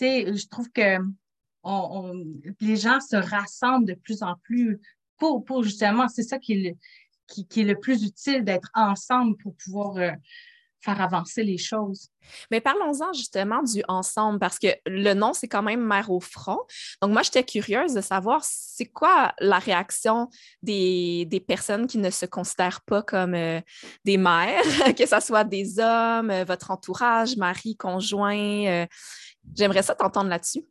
Je 0.00 0.48
trouve 0.48 0.70
que 0.70 0.98
les 2.60 2.76
gens 2.76 3.00
se 3.00 3.16
rassemblent 3.16 3.86
de 3.86 3.94
plus 3.94 4.22
en 4.22 4.34
plus 4.42 4.80
pour, 5.18 5.44
pour 5.44 5.62
justement, 5.62 6.08
c'est 6.08 6.22
ça 6.22 6.38
qui 6.38 6.52
est, 6.54 6.70
le, 6.70 7.44
qui, 7.44 7.60
est 7.60 7.64
le 7.64 7.78
plus 7.78 8.04
utile 8.04 8.44
d'être 8.44 8.70
ensemble 8.74 9.36
pour 9.36 9.54
pouvoir 9.56 10.16
faire 10.82 11.00
avancer 11.00 11.42
les 11.42 11.58
choses. 11.58 12.08
Mais 12.50 12.60
parlons-en 12.60 13.12
justement 13.12 13.62
du 13.62 13.82
ensemble, 13.88 14.38
parce 14.38 14.58
que 14.58 14.68
le 14.86 15.14
nom, 15.14 15.32
c'est 15.32 15.48
quand 15.48 15.62
même 15.62 15.80
Mère 15.80 16.10
au 16.10 16.20
front. 16.20 16.58
Donc, 17.00 17.12
moi, 17.12 17.22
j'étais 17.22 17.44
curieuse 17.44 17.94
de 17.94 18.00
savoir 18.00 18.42
c'est 18.44 18.86
quoi 18.86 19.34
la 19.40 19.58
réaction 19.58 20.28
des, 20.62 21.44
personnes 21.46 21.86
qui 21.86 21.98
ne 21.98 22.10
se 22.10 22.26
considèrent 22.26 22.82
pas 22.82 23.02
comme 23.02 23.34
euh, 23.34 23.60
des 24.04 24.16
mères, 24.16 24.62
que 24.96 25.06
ce 25.06 25.20
soit 25.20 25.44
des 25.44 25.78
hommes, 25.78 26.30
euh, 26.30 26.44
votre 26.44 26.70
entourage, 26.70 27.36
mari, 27.36 27.76
conjoint. 27.76 28.66
Euh, 28.66 28.86
j'aimerais 29.54 29.82
ça 29.82 29.94
t'entendre 29.94 30.30
là-dessus. 30.30 30.64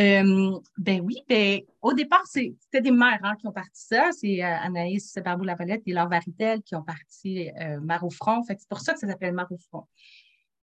Euh, 0.00 0.58
ben 0.78 1.00
oui, 1.02 1.22
ben, 1.28 1.60
au 1.82 1.92
départ, 1.92 2.26
c'était 2.26 2.80
des 2.80 2.90
mères 2.90 3.20
hein, 3.22 3.34
qui 3.38 3.46
ont 3.46 3.52
parti 3.52 3.84
ça. 3.84 4.10
C'est 4.12 4.42
euh, 4.42 4.56
Anaïs 4.60 5.14
Barbou-Lavalette 5.22 5.82
et 5.86 5.92
Laure 5.92 6.08
Varitel 6.08 6.62
qui 6.62 6.74
ont 6.74 6.82
parti 6.82 7.50
euh, 7.60 7.78
Mare 7.80 8.04
au 8.04 8.10
c'est 8.10 8.68
pour 8.68 8.80
ça 8.80 8.94
que 8.94 9.00
ça 9.00 9.06
s'appelle 9.06 9.34
Mare 9.34 9.52
au 9.52 9.58
front. 9.58 9.86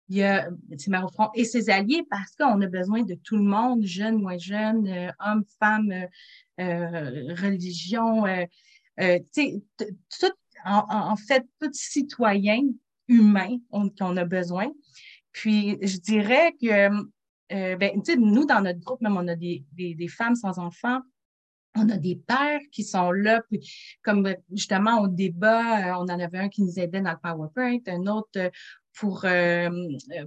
Il 0.08 0.16
y 0.16 0.24
a 0.24 0.48
au 0.50 1.30
et 1.34 1.44
ses 1.44 1.70
alliés 1.70 2.02
parce 2.10 2.34
qu'on 2.34 2.60
a 2.60 2.66
besoin 2.66 3.02
de 3.02 3.14
tout 3.14 3.36
le 3.36 3.44
monde, 3.44 3.84
jeunes, 3.84 4.20
moins 4.20 4.38
jeunes, 4.38 4.88
euh, 4.88 5.10
hommes, 5.24 5.44
femmes, 5.60 5.94
religion, 6.58 8.24
tout, 8.98 10.32
en, 10.64 10.84
en, 10.88 11.16
fait, 11.16 11.46
tout 11.60 11.70
citoyen 11.72 12.62
humain 13.08 13.58
qu'on 13.70 14.16
a 14.16 14.24
besoin. 14.24 14.70
Puis, 15.32 15.78
je 15.80 15.96
dirais 15.98 16.54
que 16.60 16.90
euh, 17.52 17.76
ben, 17.76 18.02
nous, 18.18 18.46
dans 18.46 18.60
notre 18.60 18.80
groupe, 18.80 19.00
même, 19.00 19.16
on 19.16 19.28
a 19.28 19.36
des, 19.36 19.64
femmes 20.08 20.34
sans 20.34 20.58
enfants. 20.58 21.00
On 21.74 21.88
a 21.88 21.96
des 21.96 22.16
pères 22.16 22.60
qui 22.70 22.84
sont 22.84 23.12
là, 23.12 23.40
puis 23.48 23.66
comme 24.02 24.34
justement 24.52 25.00
au 25.00 25.08
débat, 25.08 25.92
euh, 25.92 25.94
on 26.00 26.02
en 26.02 26.20
avait 26.20 26.38
un 26.38 26.48
qui 26.50 26.62
nous 26.62 26.78
aidait 26.78 27.00
dans 27.00 27.12
le 27.12 27.16
PowerPoint, 27.16 27.78
un 27.86 28.06
autre 28.08 28.28
euh, 28.36 28.50
pour 28.92 29.22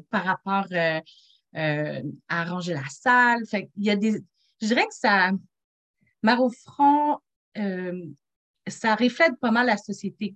par 0.09 0.23
rapport 0.23 0.65
à 0.73 1.01
arranger 2.27 2.73
la 2.73 2.87
salle. 2.89 3.43
Il 3.53 3.83
y 3.83 3.91
a 3.91 3.95
des. 3.95 4.23
Je 4.59 4.67
dirais 4.67 4.87
que 4.87 4.95
ça, 4.95 5.31
Maro 6.23 6.49
Front, 6.49 7.19
ça 8.67 8.95
reflète 8.95 9.39
pas 9.39 9.51
mal 9.51 9.67
la 9.67 9.77
société. 9.77 10.33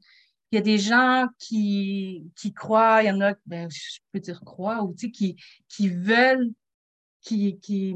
Il 0.51 0.55
y 0.55 0.59
a 0.59 0.61
des 0.61 0.77
gens 0.77 1.27
qui, 1.39 2.23
qui 2.35 2.53
croient, 2.53 3.01
il 3.01 3.07
y 3.07 3.11
en 3.11 3.21
a, 3.21 3.33
ben, 3.47 3.69
je 3.69 3.99
peux 4.11 4.19
dire 4.19 4.41
croient, 4.41 4.83
ou 4.83 4.93
qui, 4.93 5.35
qui 5.67 5.89
veulent 5.89 6.51
qui, 7.21 7.59
qui, 7.59 7.95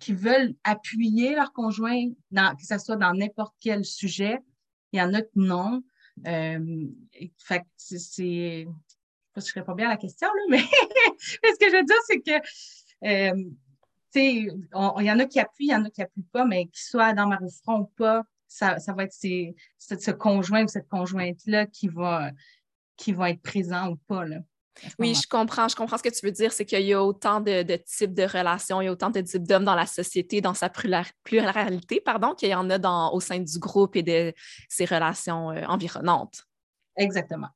qui, 0.00 0.12
veulent 0.14 0.54
appuyer 0.64 1.34
leur 1.34 1.52
conjoint, 1.52 2.08
dans, 2.30 2.54
que 2.56 2.64
ce 2.64 2.78
soit 2.78 2.96
dans 2.96 3.12
n'importe 3.12 3.54
quel 3.60 3.84
sujet. 3.84 4.38
Il 4.92 4.98
y 4.98 5.02
en 5.02 5.12
a 5.14 5.22
que 5.22 5.28
non. 5.34 5.82
fait 6.24 7.60
que 7.60 7.66
c'est. 7.76 8.66
Je 9.34 9.40
ne 9.40 9.40
serais 9.40 9.64
pas 9.64 9.74
bien 9.74 9.86
à 9.86 9.90
la 9.92 9.96
question, 9.96 10.28
là, 10.28 10.42
mais 10.50 10.58
ce 10.60 11.58
que 11.58 11.70
je 11.70 11.76
veux 11.76 11.84
dire, 11.84 11.96
c'est 12.06 12.20
que 12.20 12.38
il 14.14 15.06
y 15.06 15.10
en 15.10 15.18
a 15.18 15.26
qui 15.26 15.40
appuient, 15.40 15.66
il 15.66 15.70
y 15.70 15.74
en 15.74 15.84
a 15.84 15.90
qui 15.90 16.00
n'appuient 16.00 16.28
pas, 16.32 16.44
mais 16.44 16.66
qu'ils 16.66 16.84
soient 16.84 17.12
dans 17.14 17.26
ma 17.26 17.38
ou 17.78 17.84
pas, 17.96 18.24
ça, 18.46 18.78
ça 18.78 18.92
va 18.92 19.04
être 19.04 19.14
ce 19.14 20.10
conjoint 20.10 20.64
ou 20.64 20.68
cette 20.68 20.88
conjointe-là 20.88 21.66
qui 21.66 21.88
va, 21.88 22.30
qui 22.96 23.12
va 23.12 23.30
être 23.30 23.42
présent 23.42 23.90
ou 23.90 23.96
pas. 23.96 24.24
Là, 24.24 24.38
oui, 24.98 25.14
je 25.14 25.26
comprends. 25.28 25.68
Je 25.68 25.76
comprends 25.76 25.98
ce 25.98 26.02
que 26.02 26.08
tu 26.08 26.24
veux 26.24 26.32
dire. 26.32 26.52
C'est 26.52 26.64
qu'il 26.64 26.82
y 26.82 26.92
a 26.92 27.02
autant 27.02 27.40
de, 27.40 27.76
types 27.76 28.14
de 28.14 28.24
relations, 28.24 28.80
il 28.80 28.86
y 28.86 28.88
a 28.88 28.92
autant 28.92 29.10
de 29.10 29.20
types 29.20 29.46
d'hommes 29.46 29.64
dans 29.64 29.74
la 29.74 29.86
société, 29.86 30.40
dans 30.40 30.54
sa 30.54 30.70
pluralité, 30.70 32.00
pardon, 32.00 32.34
qu'il 32.34 32.48
y 32.48 32.54
en 32.54 32.68
a 32.70 32.78
dans, 32.78 33.12
au 33.12 33.20
sein 33.20 33.38
du 33.38 33.58
groupe 33.58 33.96
et 33.96 34.02
de 34.02 34.32
ses 34.68 34.84
relations 34.84 35.50
euh, 35.50 35.64
environnantes. 35.66 36.44
Exactement. 36.96 37.48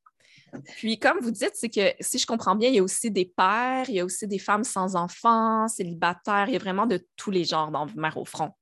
Puis, 0.77 0.99
comme 0.99 1.19
vous 1.21 1.33
dites, 1.33 1.53
c'est 1.55 1.69
que 1.69 1.93
si 2.01 2.19
je 2.19 2.27
comprends 2.27 2.55
bien, 2.55 2.69
il 2.69 2.77
y 2.77 2.79
a 2.79 2.83
aussi 2.83 3.11
des 3.11 3.27
pères, 3.27 3.89
il 3.89 3.97
y 3.97 4.01
a 4.01 4.05
aussi 4.05 4.27
des 4.27 4.39
femmes 4.39 4.65
sans 4.65 4.97
enfants, 4.97 5.69
célibataires, 5.69 6.49
il 6.49 6.55
y 6.55 6.57
a 6.57 6.61
vraiment 6.61 6.87
de 6.87 7.05
tous 7.17 7.31
les 7.31 7.45
genres 7.45 7.71
dans 7.71 7.87
Mère 7.97 8.17
au 8.17 8.25
front. 8.25 8.53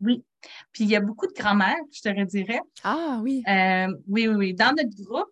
Oui. 0.00 0.24
Puis, 0.72 0.84
il 0.84 0.90
y 0.90 0.96
a 0.96 1.00
beaucoup 1.00 1.26
de 1.26 1.32
grand-mères, 1.32 1.76
je 1.92 2.00
te 2.00 2.24
dirais. 2.24 2.60
Ah 2.82 3.20
oui. 3.22 3.42
Euh, 3.48 3.88
oui, 4.08 4.28
oui, 4.28 4.34
oui. 4.34 4.54
Dans 4.54 4.74
notre 4.76 4.96
groupe, 5.02 5.30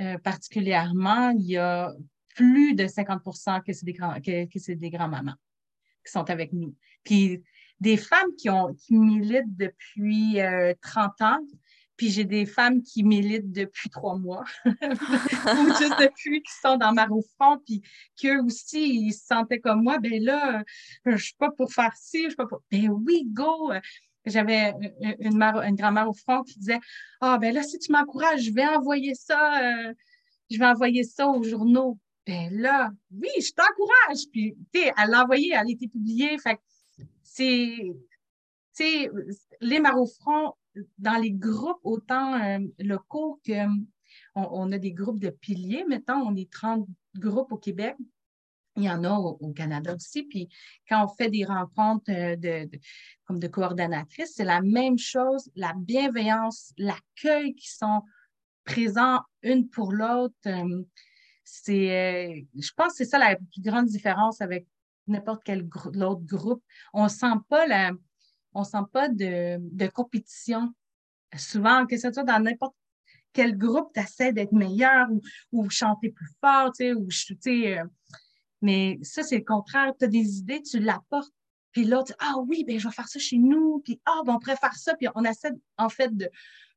euh, 0.00 0.18
particulièrement, 0.18 1.30
il 1.30 1.46
y 1.46 1.56
a 1.58 1.92
plus 2.34 2.74
de 2.74 2.84
50% 2.84 3.62
que 3.62 3.72
c'est 3.72 3.84
des, 3.84 3.92
grands, 3.92 4.20
que, 4.20 4.46
c'est 4.56 4.76
des 4.76 4.90
grands-mamans 4.90 5.34
qui 6.04 6.12
sont 6.12 6.28
avec 6.30 6.52
nous. 6.52 6.74
Puis 7.04 7.42
des 7.80 7.96
femmes 7.96 8.34
qui, 8.36 8.50
ont, 8.50 8.74
qui 8.74 8.94
militent 8.94 9.56
depuis 9.56 10.38
30 10.80 11.12
euh, 11.20 11.24
ans, 11.24 11.40
puis 11.96 12.08
j'ai 12.08 12.24
des 12.24 12.46
femmes 12.46 12.82
qui 12.82 13.02
militent 13.04 13.52
depuis 13.52 13.90
trois 13.90 14.16
mois, 14.16 14.44
ou 14.64 14.70
juste 14.70 15.98
depuis 16.00 16.42
qu'ils 16.42 16.60
sont 16.62 16.78
dans 16.78 16.94
ma 16.94 17.06
front, 17.36 17.58
puis 17.66 17.82
qu'eux 18.18 18.42
aussi, 18.42 19.06
ils 19.06 19.12
se 19.12 19.26
sentaient 19.26 19.60
comme 19.60 19.82
moi, 19.82 19.98
ben 19.98 20.22
là, 20.22 20.64
je 21.04 21.16
suis 21.16 21.34
pas 21.34 21.50
pour 21.50 21.70
faire 21.72 21.92
ci, 21.96 22.22
je 22.22 22.28
suis 22.28 22.36
pas 22.36 22.46
pour... 22.46 22.62
Ben 22.70 22.88
oui, 22.88 23.24
go! 23.26 23.70
J'avais 24.24 24.74
une, 25.20 25.42
une 25.42 25.74
grand-mère 25.74 26.08
au 26.08 26.14
front 26.14 26.42
qui 26.42 26.58
disait 26.58 26.80
Ah, 27.20 27.38
ben 27.38 27.54
là, 27.54 27.62
si 27.62 27.78
tu 27.78 27.92
m'encourages, 27.92 28.44
je 28.44 28.52
vais 28.52 28.66
envoyer 28.66 29.14
ça, 29.14 29.62
euh, 29.62 29.94
je 30.50 30.58
vais 30.58 30.66
envoyer 30.66 31.04
ça 31.04 31.28
aux 31.28 31.42
journaux. 31.42 31.98
Ben 32.30 32.48
là, 32.60 32.92
oui, 33.10 33.28
je 33.40 33.52
t'encourage. 33.52 34.30
Puis, 34.30 34.54
tu 34.72 34.80
sais, 34.80 34.92
elle 34.96 35.10
l'a 35.10 35.24
envoyé, 35.24 35.50
elle 35.52 35.66
a 35.66 35.68
été 35.68 35.88
publiée. 35.88 36.38
Fait 36.38 36.60
c'est, 37.24 37.76
tu 37.76 38.84
sais, 38.84 39.10
les 39.60 39.80
front 40.20 40.54
dans 40.96 41.20
les 41.20 41.32
groupes, 41.32 41.80
autant 41.82 42.40
euh, 42.40 42.60
locaux 42.78 43.40
que 43.44 43.66
on, 44.36 44.70
a 44.70 44.78
des 44.78 44.92
groupes 44.92 45.18
de 45.18 45.30
piliers, 45.30 45.84
mettons, 45.88 46.20
on 46.24 46.36
est 46.36 46.52
30 46.52 46.86
groupes 47.16 47.50
au 47.50 47.58
Québec. 47.58 47.96
Il 48.76 48.84
y 48.84 48.90
en 48.90 49.02
a 49.02 49.12
au, 49.12 49.52
Canada 49.52 49.92
aussi. 49.96 50.22
Puis 50.22 50.48
quand 50.88 51.04
on 51.04 51.08
fait 51.08 51.30
des 51.30 51.44
rencontres 51.44 52.12
euh, 52.12 52.36
de, 52.36 52.70
comme 53.24 53.40
de 53.40 53.48
coordonnatrices, 53.48 54.34
c'est 54.36 54.44
la 54.44 54.60
même 54.60 54.98
chose, 54.98 55.50
la 55.56 55.72
bienveillance, 55.76 56.72
l'accueil 56.78 57.56
qui 57.56 57.68
sont 57.68 58.02
présents 58.62 59.20
une 59.42 59.68
pour 59.68 59.90
l'autre. 59.92 60.36
Euh, 60.46 60.84
c'est, 61.50 61.90
euh, 61.90 62.40
je 62.58 62.70
pense 62.76 62.92
que 62.92 62.98
c'est 62.98 63.04
ça 63.04 63.18
la 63.18 63.36
plus 63.36 63.60
grande 63.60 63.86
différence 63.86 64.40
avec 64.40 64.66
n'importe 65.06 65.42
quel 65.44 65.68
autre 66.02 66.24
groupe. 66.24 66.62
On 66.92 67.08
sent 67.08 67.34
pas 67.48 67.66
la, 67.66 67.92
on 68.54 68.64
sent 68.64 68.84
pas 68.92 69.08
de, 69.08 69.58
de 69.58 69.86
compétition. 69.88 70.72
Souvent, 71.36 71.86
que 71.86 71.96
ce 71.96 72.12
soit 72.12 72.24
dans 72.24 72.40
n'importe 72.40 72.74
quel 73.32 73.56
groupe, 73.56 73.92
tu 73.94 74.00
essaies 74.00 74.32
d'être 74.32 74.52
meilleur 74.52 75.08
ou, 75.10 75.20
ou 75.52 75.70
chanter 75.70 76.10
plus 76.10 76.30
fort, 76.40 76.72
tu 76.72 76.84
sais, 76.84 76.92
ou 76.92 77.10
sais, 77.10 77.80
mais 78.62 78.98
ça, 79.02 79.22
c'est 79.22 79.38
le 79.38 79.44
contraire. 79.44 79.92
Tu 79.98 80.04
as 80.04 80.08
des 80.08 80.38
idées, 80.38 80.62
tu 80.62 80.78
l'apportes. 80.78 81.32
Puis 81.72 81.84
l'autre, 81.84 82.14
ah 82.18 82.34
oui, 82.46 82.64
ben 82.66 82.78
je 82.78 82.88
vais 82.88 82.94
faire 82.94 83.08
ça 83.08 83.18
chez 83.18 83.38
nous. 83.38 83.80
Puis 83.84 84.00
ah, 84.04 84.20
ben, 84.24 84.34
on 84.34 84.38
pourrait 84.38 84.56
faire 84.56 84.74
ça. 84.74 84.94
Puis 84.96 85.08
on 85.14 85.24
essaie 85.24 85.52
en 85.78 85.88
fait 85.88 86.14
de, 86.14 86.28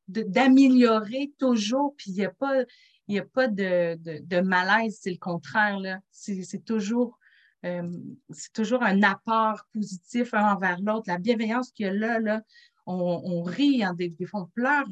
d'améliorer 0.08 1.34
toujours. 1.40 1.96
Puis 1.98 2.12
il 2.12 2.18
n'y 2.18 2.26
a 2.26 2.32
pas, 2.32 2.64
y 3.08 3.20
a 3.20 3.26
pas 3.26 3.48
de, 3.48 3.98
de, 4.02 4.42
malaise, 4.42 5.00
c'est 5.02 5.12
le 5.12 5.18
contraire. 5.18 5.80
Là. 5.80 6.00
C'est, 6.12 6.64
toujours, 6.66 7.20
euh, 7.66 7.90
c'est 8.30 8.54
toujours 8.54 8.84
un 8.84 9.04
apport 9.04 9.66
positif 9.74 10.34
un 10.34 10.54
envers 10.54 10.80
l'autre. 10.82 11.06
La 11.08 11.18
bienveillance 11.18 11.72
qu'il 11.72 11.86
y 11.86 11.90
a 11.90 11.94
là, 11.94 12.20
là 12.20 12.42
on, 12.86 13.44
rit, 13.44 13.84
hein, 13.84 13.94
des, 13.94 14.14
on 14.34 14.46
pleure. 14.48 14.88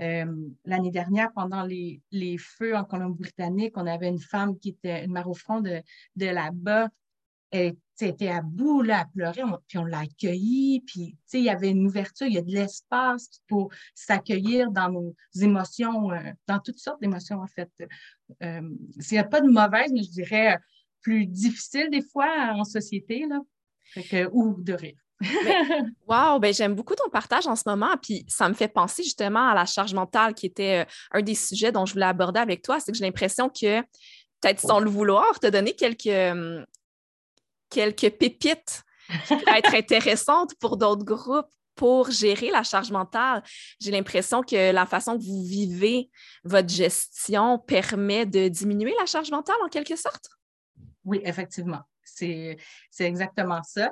Euh, 0.00 0.34
l'année 0.64 0.90
dernière, 0.90 1.32
pendant 1.32 1.62
les, 1.62 2.00
feux 2.38 2.76
en 2.76 2.84
Colombie-Britannique, 2.84 3.74
on 3.76 3.86
avait 3.86 4.08
une 4.08 4.20
femme 4.20 4.58
qui 4.58 4.70
était 4.70 5.04
une 5.04 5.12
mère 5.12 5.28
au 5.28 5.34
front 5.34 5.60
de, 5.60 5.82
de 6.16 6.26
là-bas. 6.26 6.88
Elle 7.50 7.76
était 8.00 8.28
à 8.28 8.42
bout, 8.42 8.82
là, 8.82 9.00
à 9.00 9.04
pleurer, 9.04 9.42
puis 9.68 9.78
on 9.78 9.84
l'a 9.84 10.00
accueillie, 10.00 10.82
puis 10.86 11.16
il 11.32 11.40
y 11.40 11.50
avait 11.50 11.70
une 11.70 11.86
ouverture, 11.86 12.26
il 12.26 12.34
y 12.34 12.38
a 12.38 12.42
de 12.42 12.50
l'espace 12.50 13.42
pour 13.48 13.70
s'accueillir 13.94 14.70
dans 14.70 14.90
nos 14.90 15.14
émotions, 15.40 16.10
euh, 16.12 16.18
dans 16.46 16.58
toutes 16.58 16.78
sortes 16.78 17.00
d'émotions, 17.00 17.40
en 17.40 17.46
fait. 17.46 17.70
Euh, 18.42 18.62
il 18.96 19.12
n'y 19.12 19.18
a 19.18 19.24
pas 19.24 19.40
de 19.40 19.48
mauvaise, 19.48 19.92
mais 19.92 20.02
je 20.02 20.10
dirais 20.10 20.58
plus 21.02 21.26
difficile 21.26 21.90
des 21.90 22.02
fois 22.02 22.52
en 22.54 22.64
société, 22.64 23.26
là, 23.26 23.40
ou 24.32 24.54
de 24.62 24.72
rire. 24.72 24.96
wow, 26.08 26.38
ben 26.38 26.52
j'aime 26.52 26.74
beaucoup 26.74 26.94
ton 26.94 27.10
partage 27.10 27.46
en 27.46 27.56
ce 27.56 27.64
moment. 27.66 27.94
Puis 28.00 28.24
ça 28.26 28.48
me 28.48 28.54
fait 28.54 28.68
penser 28.68 29.02
justement 29.02 29.48
à 29.48 29.54
la 29.54 29.66
charge 29.66 29.92
mentale 29.92 30.34
qui 30.34 30.46
était 30.46 30.84
euh, 30.84 30.90
un 31.12 31.22
des 31.22 31.34
sujets 31.34 31.72
dont 31.72 31.84
je 31.84 31.92
voulais 31.92 32.06
aborder 32.06 32.40
avec 32.40 32.62
toi. 32.62 32.80
C'est 32.80 32.90
que 32.92 32.98
j'ai 32.98 33.04
l'impression 33.04 33.48
que, 33.48 33.80
peut-être 34.40 34.60
sans 34.60 34.80
le 34.80 34.88
vouloir, 34.88 35.38
te 35.38 35.46
donner 35.46 35.74
quelques, 35.74 36.06
hum, 36.06 36.64
quelques 37.70 38.10
pépites 38.10 38.82
qui 39.26 39.36
pourraient 39.36 39.58
être 39.58 39.74
intéressantes 39.74 40.54
pour 40.60 40.76
d'autres 40.76 41.04
groupes 41.04 41.48
pour 41.74 42.10
gérer 42.10 42.50
la 42.50 42.62
charge 42.62 42.90
mentale. 42.90 43.42
J'ai 43.80 43.90
l'impression 43.90 44.42
que 44.42 44.70
la 44.70 44.84
façon 44.84 45.16
que 45.16 45.22
vous 45.22 45.44
vivez 45.44 46.10
votre 46.44 46.68
gestion 46.68 47.58
permet 47.58 48.26
de 48.26 48.48
diminuer 48.48 48.92
la 48.98 49.06
charge 49.06 49.30
mentale 49.30 49.56
en 49.64 49.68
quelque 49.68 49.96
sorte? 49.96 50.28
Oui, 51.04 51.20
effectivement. 51.24 51.80
C'est 52.04 52.58
exactement 52.98 53.62
ça. 53.62 53.90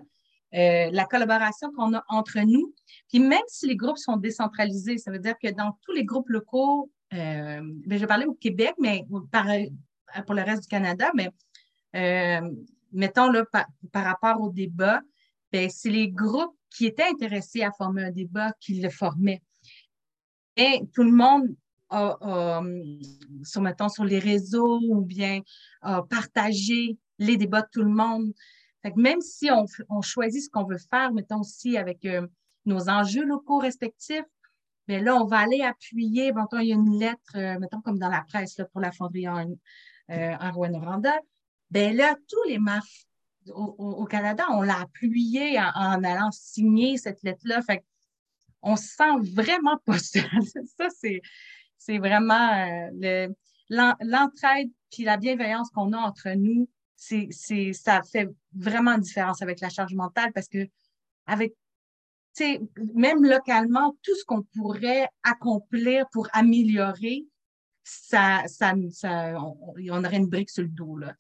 Euh, 0.54 0.90
la 0.92 1.04
collaboration 1.04 1.70
qu'on 1.73 1.94
a 1.94 2.04
entre 2.08 2.40
nous. 2.40 2.75
Puis 3.08 3.20
même 3.20 3.40
si 3.49 3.66
les 3.66 3.76
groupes 3.76 3.99
sont 3.99 4.16
décentralisés, 4.16 4.99
ça 4.99 5.11
veut 5.11 5.18
dire 5.18 5.35
que 5.42 5.50
dans 5.50 5.78
tous 5.82 5.92
les 5.92 6.04
groupes 6.04 6.28
locaux, 6.28 6.90
euh, 7.14 7.61
ben, 7.62 7.99
je 7.99 8.06
parler 8.06 8.26
au 8.26 8.35
Québec, 8.35 8.75
mais 8.78 9.06
pour 9.08 10.35
le 10.35 10.42
reste 10.42 10.62
du 10.62 10.68
Canada, 10.68 11.11
mais 11.14 11.30
euh, 11.97 12.50
mettons 12.92 13.30
là, 13.30 13.45
par, 13.92 14.04
rapport 14.04 14.40
au 14.40 14.50
débat, 14.50 15.00
ben, 15.52 15.68
c'est 15.71 15.90
les 15.90 16.09
groupes 16.09 16.57
qui 16.71 16.87
étaient 16.87 17.09
intéressés 17.09 17.62
à 17.62 17.73
former 17.73 18.04
un 18.04 18.11
débat 18.11 18.52
qui 18.61 18.80
le 18.80 18.90
formaient. 18.90 19.42
Et 20.57 20.83
tout 20.92 21.04
le 21.04 21.12
monde 21.12 21.54
a, 21.90 22.61
sur, 23.45 23.62
mettons, 23.62 23.88
sur 23.88 24.04
les 24.04 24.18
réseaux 24.18 24.80
ou 24.83 25.00
bien 25.00 25.40
a 25.80 26.02
partagé 26.02 26.99
les 27.18 27.37
débats 27.37 27.62
de 27.62 27.68
tout 27.73 27.83
le 27.83 27.90
monde 27.90 28.33
même 28.97 29.21
si 29.21 29.50
on, 29.88 30.02
choisit 30.02 30.42
ce 30.42 30.50
qu'on 30.50 30.64
veut 30.64 30.78
faire, 30.78 31.12
mettons 31.12 31.40
aussi 31.40 31.76
avec 31.76 32.04
euh, 32.04 32.26
nos 32.64 32.88
enjeux 32.88 33.25
locaux 33.25 33.59
respectifs, 33.59 34.25
bien 34.87 35.02
là, 35.02 35.16
on 35.16 35.26
va 35.26 35.38
aller 35.38 35.62
appuyer, 35.62 36.33
mettons, 36.33 36.59
il 36.59 36.68
y 36.68 36.73
a 36.73 36.76
une 36.76 36.99
lettre, 36.99 37.37
euh, 37.37 37.59
mettons 37.59 37.80
comme 37.80 37.99
dans 37.99 38.09
la 38.09 38.23
presse 38.23 38.61
pour 38.73 38.80
la 38.80 38.92
fonderie 38.92 39.28
en, 39.28 39.47
euh, 40.11 40.35
en 40.40 40.52
Rouen-Noranda, 40.52 41.18
bien 41.70 41.92
là, 41.92 42.16
tous 42.28 42.48
les 42.48 42.58
MAF 42.58 42.87
au, 43.50 44.04
Canada, 44.04 44.44
on 44.50 44.62
l'a 44.62 44.80
appuyé 44.80 45.58
en, 45.58 46.04
allant 46.04 46.30
signer 46.30 46.98
cette 46.98 47.22
lettre-là. 47.22 47.62
Fait 47.62 47.82
on 48.60 48.76
se 48.76 48.88
sent 48.88 49.32
vraiment 49.32 49.78
pas 49.87 49.98
seul. 49.98 50.28
Ça, 50.78 50.88
c'est 51.78 51.98
vraiment 51.98 52.90
l'entraide 53.70 54.70
puis 54.90 55.04
la 55.04 55.16
bienveillance 55.16 55.70
qu'on 55.70 55.92
a 55.92 55.98
entre 55.98 56.30
nous 56.30 56.68
ça 56.98 58.02
fait 58.02 58.28
vraiment 58.54 58.98
différence 58.98 59.40
avec 59.42 59.60
la 59.60 59.68
charge 59.68 59.94
mentale 59.94 60.32
parce 60.32 60.48
que 60.48 60.68
avec 61.26 61.54
même 62.94 63.25
localement, 63.25 63.96
tout 64.02 64.14
ce 64.14 64.25
qu'on 64.25 64.42
pourrait 64.56 65.08
accomplir 65.25 66.08
pour 66.12 66.28
améliorer, 66.32 67.26
ça, 67.82 68.44
ça, 68.46 68.75
ça 68.90 69.34
on, 69.40 70.04
aurait 70.04 70.16
une 70.16 70.28
brique 70.28 70.50
sur 70.50 70.62
le 70.62 70.68
dos. 70.68 70.96
Là. 70.96 71.14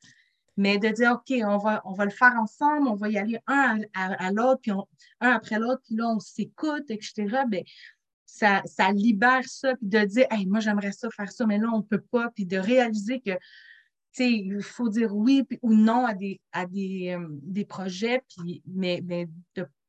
Mais 0.58 0.78
de 0.78 0.88
dire, 0.88 1.12
OK, 1.12 1.34
on 1.44 1.56
va, 1.56 1.80
on 1.84 1.94
va 1.94 2.04
le 2.04 2.10
faire 2.10 2.34
ensemble, 2.38 2.88
on 2.88 2.94
va 2.94 3.08
y 3.08 3.16
aller 3.16 3.38
un 3.46 3.78
à, 3.94 4.30
l'autre, 4.32 4.60
puis 4.60 4.72
un 5.20 5.30
après 5.30 5.58
l'autre, 5.58 5.80
puis 5.86 5.96
là, 5.96 6.08
on 6.08 6.20
s'écoute, 6.20 6.90
etc. 6.90 7.44
Bien, 7.48 7.62
ça, 8.26 8.62
ça 8.66 8.92
libère 8.92 9.44
ça, 9.46 9.74
puis 9.76 9.88
de 9.88 10.04
dire, 10.04 10.26
hey, 10.30 10.46
moi, 10.46 10.60
j'aimerais 10.60 10.92
ça 10.92 11.08
faire 11.10 11.32
ça, 11.32 11.46
mais 11.46 11.58
là, 11.58 11.68
on 11.72 11.78
ne 11.78 11.82
peut 11.82 12.02
pas, 12.10 12.30
puis 12.34 12.44
de 12.44 12.58
réaliser 12.58 13.20
que 13.20 13.32
il 14.20 14.62
faut 14.62 14.88
dire 14.88 15.14
oui 15.14 15.46
ou 15.62 15.74
non 15.74 16.04
à 16.06 16.14
des, 16.14 16.40
à 16.52 16.66
des, 16.66 17.16
euh, 17.16 17.26
des 17.30 17.64
projets, 17.64 18.22
puis, 18.28 18.62
mais, 18.66 19.00
mais 19.04 19.28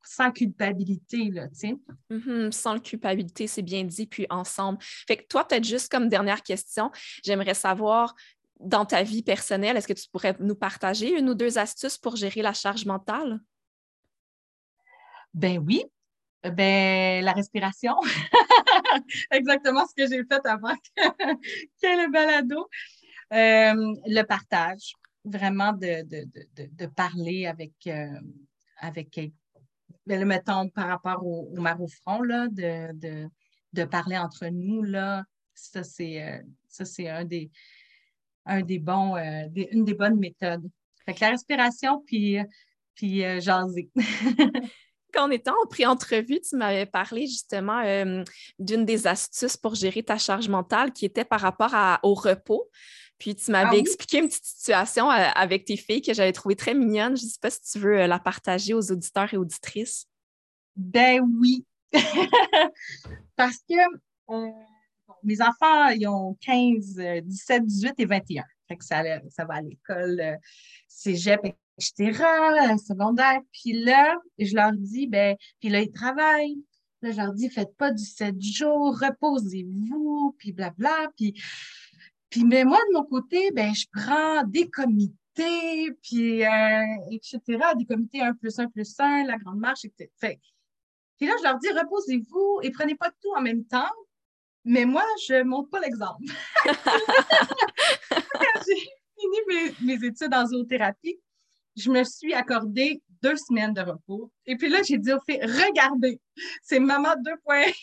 sans 0.04 0.32
culpabilité, 0.32 1.30
là, 1.30 1.48
tu 1.50 1.56
sais. 1.56 1.76
Mm-hmm, 2.12 2.52
sans 2.52 2.80
culpabilité, 2.80 3.48
c'est 3.48 3.62
bien 3.62 3.84
dit, 3.84 4.08
puis 4.08 4.26
ensemble. 4.30 4.80
Fait 4.82 5.18
que 5.18 5.28
toi, 5.28 5.48
peut-être 5.48 5.66
juste 5.66 5.92
comme 5.92 6.10
dernière 6.10 6.42
question, 6.42 6.92
j'aimerais 7.24 7.54
savoir, 7.54 8.16
dans 8.60 8.86
ta 8.86 9.04
vie 9.04 9.24
personnelle, 9.24 9.78
est-ce 9.78 9.88
que 9.88 9.94
tu 9.94 10.10
pourrais 10.10 10.36
nous 10.40 10.56
partager 10.56 11.18
une 11.18 11.30
ou 11.30 11.34
deux 11.34 11.58
astuces 11.58 11.98
pour 11.98 12.16
gérer 12.16 12.42
la 12.42 12.54
charge 12.54 12.86
mentale? 12.86 13.40
Ben 15.34 15.60
oui. 15.60 15.84
Ben, 16.44 17.24
la 17.24 17.34
respiration. 17.34 17.94
Exactement 19.32 19.86
ce 19.86 19.94
que 19.96 20.10
j'ai 20.10 20.24
fait 20.24 20.46
avant 20.46 20.76
que, 20.96 21.84
le 21.84 22.12
balado. 22.12 22.70
Euh, 23.32 23.96
le 24.08 24.24
partage, 24.24 24.94
vraiment 25.24 25.74
de, 25.74 26.86
parler 26.88 27.46
avec, 27.46 27.74
euh, 27.88 28.20
avec 28.78 29.20
ben, 30.06 30.26
mettons, 30.26 30.70
par 30.70 30.88
rapport 30.88 31.26
au, 31.26 31.54
au 31.56 31.88
front, 31.88 32.22
là, 32.22 32.48
de, 32.50 33.84
parler 33.86 34.18
entre 34.18 34.48
nous, 34.48 34.82
là, 34.82 35.20
euh, 35.20 36.42
ça, 36.68 36.86
c'est 36.86 37.10
un 37.10 37.26
des, 37.26 37.52
un 38.50 38.62
des 38.62 38.80
bons, 38.80 39.16
une 39.18 39.86
des 39.86 39.94
bonnes 39.94 40.20
méthodes. 40.20 40.70
Fait 41.06 41.14
que 41.14 41.22
la 41.22 41.30
respiration, 41.30 42.04
puis, 42.06 42.38
puis 42.96 43.22
jaser. 43.42 43.90
quand 45.14 45.28
on 45.28 45.32
était 45.32 45.50
en 45.50 45.68
pré-entrevue, 45.70 46.40
tu 46.42 46.56
m'avais 46.56 46.86
parlé 46.86 47.28
justement 47.28 47.82
euh, 47.84 48.24
d'une 48.58 48.86
des 48.86 49.08
astuces 49.08 49.58
pour 49.58 49.76
gérer 49.76 50.04
ta 50.04 50.18
charge 50.18 50.50
mentale 50.50 50.92
qui 50.94 51.06
était 51.06 51.26
par 51.26 51.42
rapport 51.42 51.74
au 52.04 52.14
repos. 52.14 52.70
Puis 53.18 53.36
tu 53.36 53.52
m'avais 53.52 53.78
ah 53.78 53.80
expliqué 53.80 54.20
une 54.20 54.28
petite 54.28 54.46
situation 54.46 55.12
euh, 55.12 55.28
avec 55.36 55.66
tes 55.66 55.76
filles 55.76 56.02
que 56.02 56.14
j'avais 56.14 56.32
trouvée 56.32 56.56
très 56.56 56.74
mignonne. 56.74 57.18
Je 57.18 57.24
ne 57.24 57.30
sais 57.30 57.40
pas 57.42 57.50
si 57.50 57.62
tu 57.62 57.80
veux 57.80 58.00
euh, 58.00 58.08
la 58.08 58.20
partager 58.20 58.74
aux 58.74 58.92
auditeurs 58.92 59.34
et 59.34 59.38
auditrices. 59.38 60.08
Ben 60.76 61.22
oui. 61.40 61.66
Parce 63.36 63.58
que 63.70 63.76
mes 65.24 65.42
enfants, 65.42 65.88
ils 65.90 66.08
ont 66.08 66.36
15, 66.42 67.02
17, 67.24 67.66
18 67.66 67.94
et 67.98 68.06
21. 68.06 68.44
Fait 68.68 68.78
que 68.78 68.86
ça, 68.86 69.02
va 69.04 69.56
à 69.56 69.62
l'école, 69.62 70.38
cégep, 70.88 71.42
etc., 71.78 72.14
secondaire. 72.78 73.40
Puis 73.52 73.74
là, 73.74 74.16
je 74.38 74.56
leur 74.56 74.72
dis, 74.74 75.08
ben, 75.08 75.36
puis 75.60 75.70
là, 75.70 75.82
ils 75.82 75.92
travaillent. 75.92 76.64
Là, 77.02 77.12
je 77.12 77.18
leur 77.18 77.34
dis, 77.34 77.50
faites 77.50 77.76
pas 77.78 77.92
du 77.92 78.04
7 78.04 78.40
jours, 78.42 79.00
reposez-vous, 79.00 80.36
puis 80.38 80.52
blabla. 80.52 81.08
Puis, 81.16 81.34
mais 82.46 82.66
moi, 82.66 82.80
de 82.90 82.94
mon 82.94 83.06
côté, 83.06 83.52
ben, 83.52 83.74
je 83.74 83.86
prends 83.92 84.44
des 84.44 84.70
comités, 84.70 85.92
puis 86.04 86.46
euh, 86.46 86.84
etc., 87.10 87.40
des 87.78 87.86
comités 87.86 88.22
1 88.22 88.34
plus 88.34 88.60
1 88.60 88.68
plus 88.68 89.00
1, 89.00 89.26
la 89.26 89.38
grande 89.38 89.60
marche, 89.60 89.86
etc. 89.86 90.10
Puis 91.18 91.28
là, 91.28 91.34
je 91.38 91.44
leur 91.44 91.58
dis, 91.58 91.70
reposez-vous 91.70 92.60
et 92.64 92.72
prenez 92.72 92.96
pas 92.96 93.12
tout 93.22 93.32
en 93.36 93.42
même 93.42 93.66
temps. 93.66 93.90
Mais 94.66 94.86
moi, 94.86 95.04
je 95.28 95.36
ne 95.36 95.44
montre 95.44 95.70
pas 95.70 95.80
l'exemple. 95.80 96.26
Quand 96.66 96.74
j'ai 98.68 98.90
fini 99.18 99.38
mes, 99.48 99.74
mes 99.82 100.04
études 100.08 100.34
en 100.34 100.46
zoothérapie, 100.46 101.20
je 101.76 101.90
me 101.90 102.04
suis 102.04 102.34
accordé 102.34 103.02
deux 103.22 103.36
semaines 103.36 103.74
de 103.74 103.82
repos. 103.82 104.32
Et 104.46 104.56
puis 104.56 104.70
là, 104.70 104.82
j'ai 104.84 104.98
dit 104.98 105.12
au 105.14 105.20
fait, 105.20 105.40
regardez, 105.44 106.22
c'est 106.62 106.80
maman 106.80 107.16
2.0. 107.16 107.74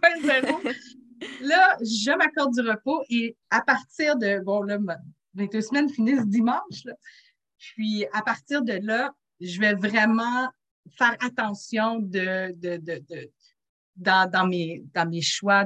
là, 1.42 1.76
je 1.80 2.16
m'accorde 2.16 2.54
du 2.54 2.68
repos 2.68 3.04
et 3.08 3.36
à 3.50 3.62
partir 3.62 4.16
de, 4.16 4.40
bon, 4.40 4.62
là, 4.62 4.78
mes 5.34 5.48
deux 5.48 5.60
semaines 5.60 5.88
finissent 5.88 6.26
dimanche. 6.26 6.86
Puis 7.58 8.06
à 8.12 8.22
partir 8.22 8.62
de 8.62 8.78
là, 8.82 9.12
je 9.40 9.60
vais 9.60 9.74
vraiment 9.74 10.48
faire 10.96 11.16
attention 11.20 11.98
de, 11.98 12.52
de, 12.56 12.76
de 12.76 13.30
dans, 13.96 14.30
dans, 14.30 14.46
mes, 14.46 14.82
dans 14.94 15.08
mes 15.08 15.22
choix 15.22 15.64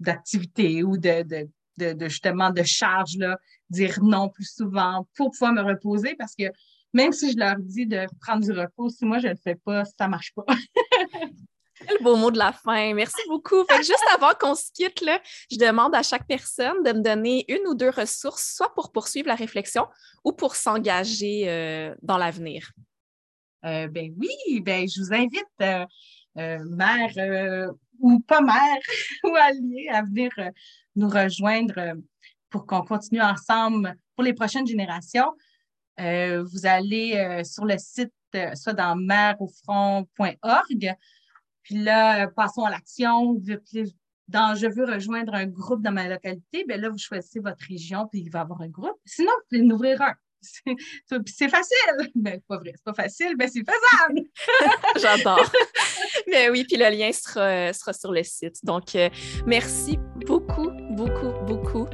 d'activité 0.00 0.82
ou 0.82 0.96
de, 0.96 1.22
de, 1.22 1.92
de, 1.92 2.08
justement 2.08 2.50
de 2.50 2.62
charge, 2.62 3.16
là, 3.16 3.38
dire 3.70 4.02
non 4.02 4.28
plus 4.28 4.52
souvent 4.52 5.06
pour 5.16 5.30
pouvoir 5.30 5.52
me 5.52 5.62
reposer 5.62 6.14
parce 6.16 6.34
que 6.34 6.44
même 6.92 7.12
si 7.12 7.32
je 7.32 7.38
leur 7.38 7.56
dis 7.58 7.86
de 7.86 8.06
prendre 8.20 8.44
du 8.44 8.52
repos, 8.52 8.90
si 8.90 9.04
moi 9.04 9.18
je 9.18 9.28
ne 9.28 9.32
le 9.32 9.38
fais 9.42 9.54
pas, 9.54 9.84
ça 9.84 10.06
ne 10.06 10.10
marche 10.10 10.32
pas. 10.34 10.44
Quel 11.86 12.02
beau 12.02 12.16
mot 12.16 12.30
de 12.30 12.38
la 12.38 12.52
fin. 12.52 12.94
Merci 12.94 13.20
beaucoup. 13.28 13.64
juste 13.78 14.04
avant 14.14 14.32
qu'on 14.38 14.54
se 14.54 14.70
quitte, 14.72 15.00
là, 15.00 15.20
je 15.50 15.58
demande 15.58 15.94
à 15.94 16.02
chaque 16.02 16.26
personne 16.26 16.82
de 16.82 16.92
me 16.92 17.02
donner 17.02 17.44
une 17.48 17.66
ou 17.66 17.74
deux 17.74 17.90
ressources, 17.90 18.54
soit 18.56 18.72
pour 18.74 18.92
poursuivre 18.92 19.28
la 19.28 19.34
réflexion 19.34 19.86
ou 20.24 20.32
pour 20.32 20.54
s'engager 20.54 21.48
euh, 21.48 21.94
dans 22.02 22.18
l'avenir. 22.18 22.70
Euh, 23.64 23.88
ben 23.88 24.12
oui, 24.18 24.60
ben 24.60 24.88
je 24.88 25.00
vous 25.00 25.12
invite, 25.12 25.46
euh, 25.60 25.86
mère 26.36 27.68
ou 27.98 28.20
pas 28.20 28.40
mère 28.40 28.80
ou 29.24 29.34
allié, 29.36 29.88
à 29.92 30.02
venir 30.02 30.30
nous 30.96 31.08
rejoindre 31.08 31.94
pour 32.50 32.66
qu'on 32.66 32.82
continue 32.82 33.22
ensemble 33.22 33.96
pour 34.14 34.24
les 34.24 34.34
prochaines 34.34 34.66
générations. 34.66 35.32
Euh, 36.00 36.42
vous 36.42 36.66
allez 36.66 37.16
euh, 37.16 37.44
sur 37.44 37.64
le 37.64 37.76
site, 37.78 38.12
euh, 38.34 38.54
soit 38.54 38.74
dans 38.74 38.96
mèreaufront.org. 38.96 40.94
Puis 41.62 41.76
là, 41.76 42.28
passons 42.28 42.64
à 42.64 42.70
l'action. 42.70 43.40
Dans 44.28 44.54
Je 44.54 44.66
veux 44.66 44.84
rejoindre 44.84 45.34
un 45.34 45.46
groupe 45.46 45.82
dans 45.82 45.92
ma 45.92 46.08
localité, 46.08 46.64
bien 46.66 46.76
là, 46.76 46.88
vous 46.88 46.98
choisissez 46.98 47.40
votre 47.40 47.64
région, 47.68 48.06
puis 48.08 48.20
il 48.20 48.30
va 48.30 48.40
y 48.40 48.42
avoir 48.42 48.60
un 48.62 48.68
groupe. 48.68 48.98
Sinon, 49.04 49.30
vous 49.32 49.58
pouvez 49.58 49.70
en 49.70 49.74
ouvrir 49.74 50.02
un. 50.02 50.14
C'est 51.26 51.48
facile, 51.48 52.10
mais 52.14 52.42
pas 52.48 52.56
vrai, 52.56 52.72
c'est 52.74 52.84
pas 52.84 52.94
facile, 52.94 53.34
mais 53.38 53.46
c'est 53.46 53.60
faisable. 53.60 54.22
J'adore. 55.00 55.52
Mais 56.30 56.50
oui, 56.50 56.64
puis 56.64 56.76
le 56.76 56.90
lien 56.90 57.10
sera, 57.12 57.72
sera 57.72 57.92
sur 57.92 58.12
le 58.12 58.22
site. 58.22 58.64
Donc, 58.64 58.96
merci 59.46 59.98
beaucoup, 60.26 60.70
beaucoup, 60.90 61.32
beaucoup 61.46 61.86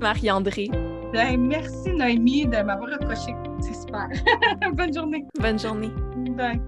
Marie-André. 0.00 0.70
Ben, 1.12 1.36
merci 1.40 1.90
Noémie 1.90 2.46
de 2.46 2.62
m'avoir 2.62 2.92
approché. 2.92 3.34
C'est 3.60 3.74
super. 3.74 4.08
Bonne 4.72 4.94
journée. 4.94 5.24
Bonne 5.38 5.58
journée. 5.58 5.90
Bye. 6.36 6.60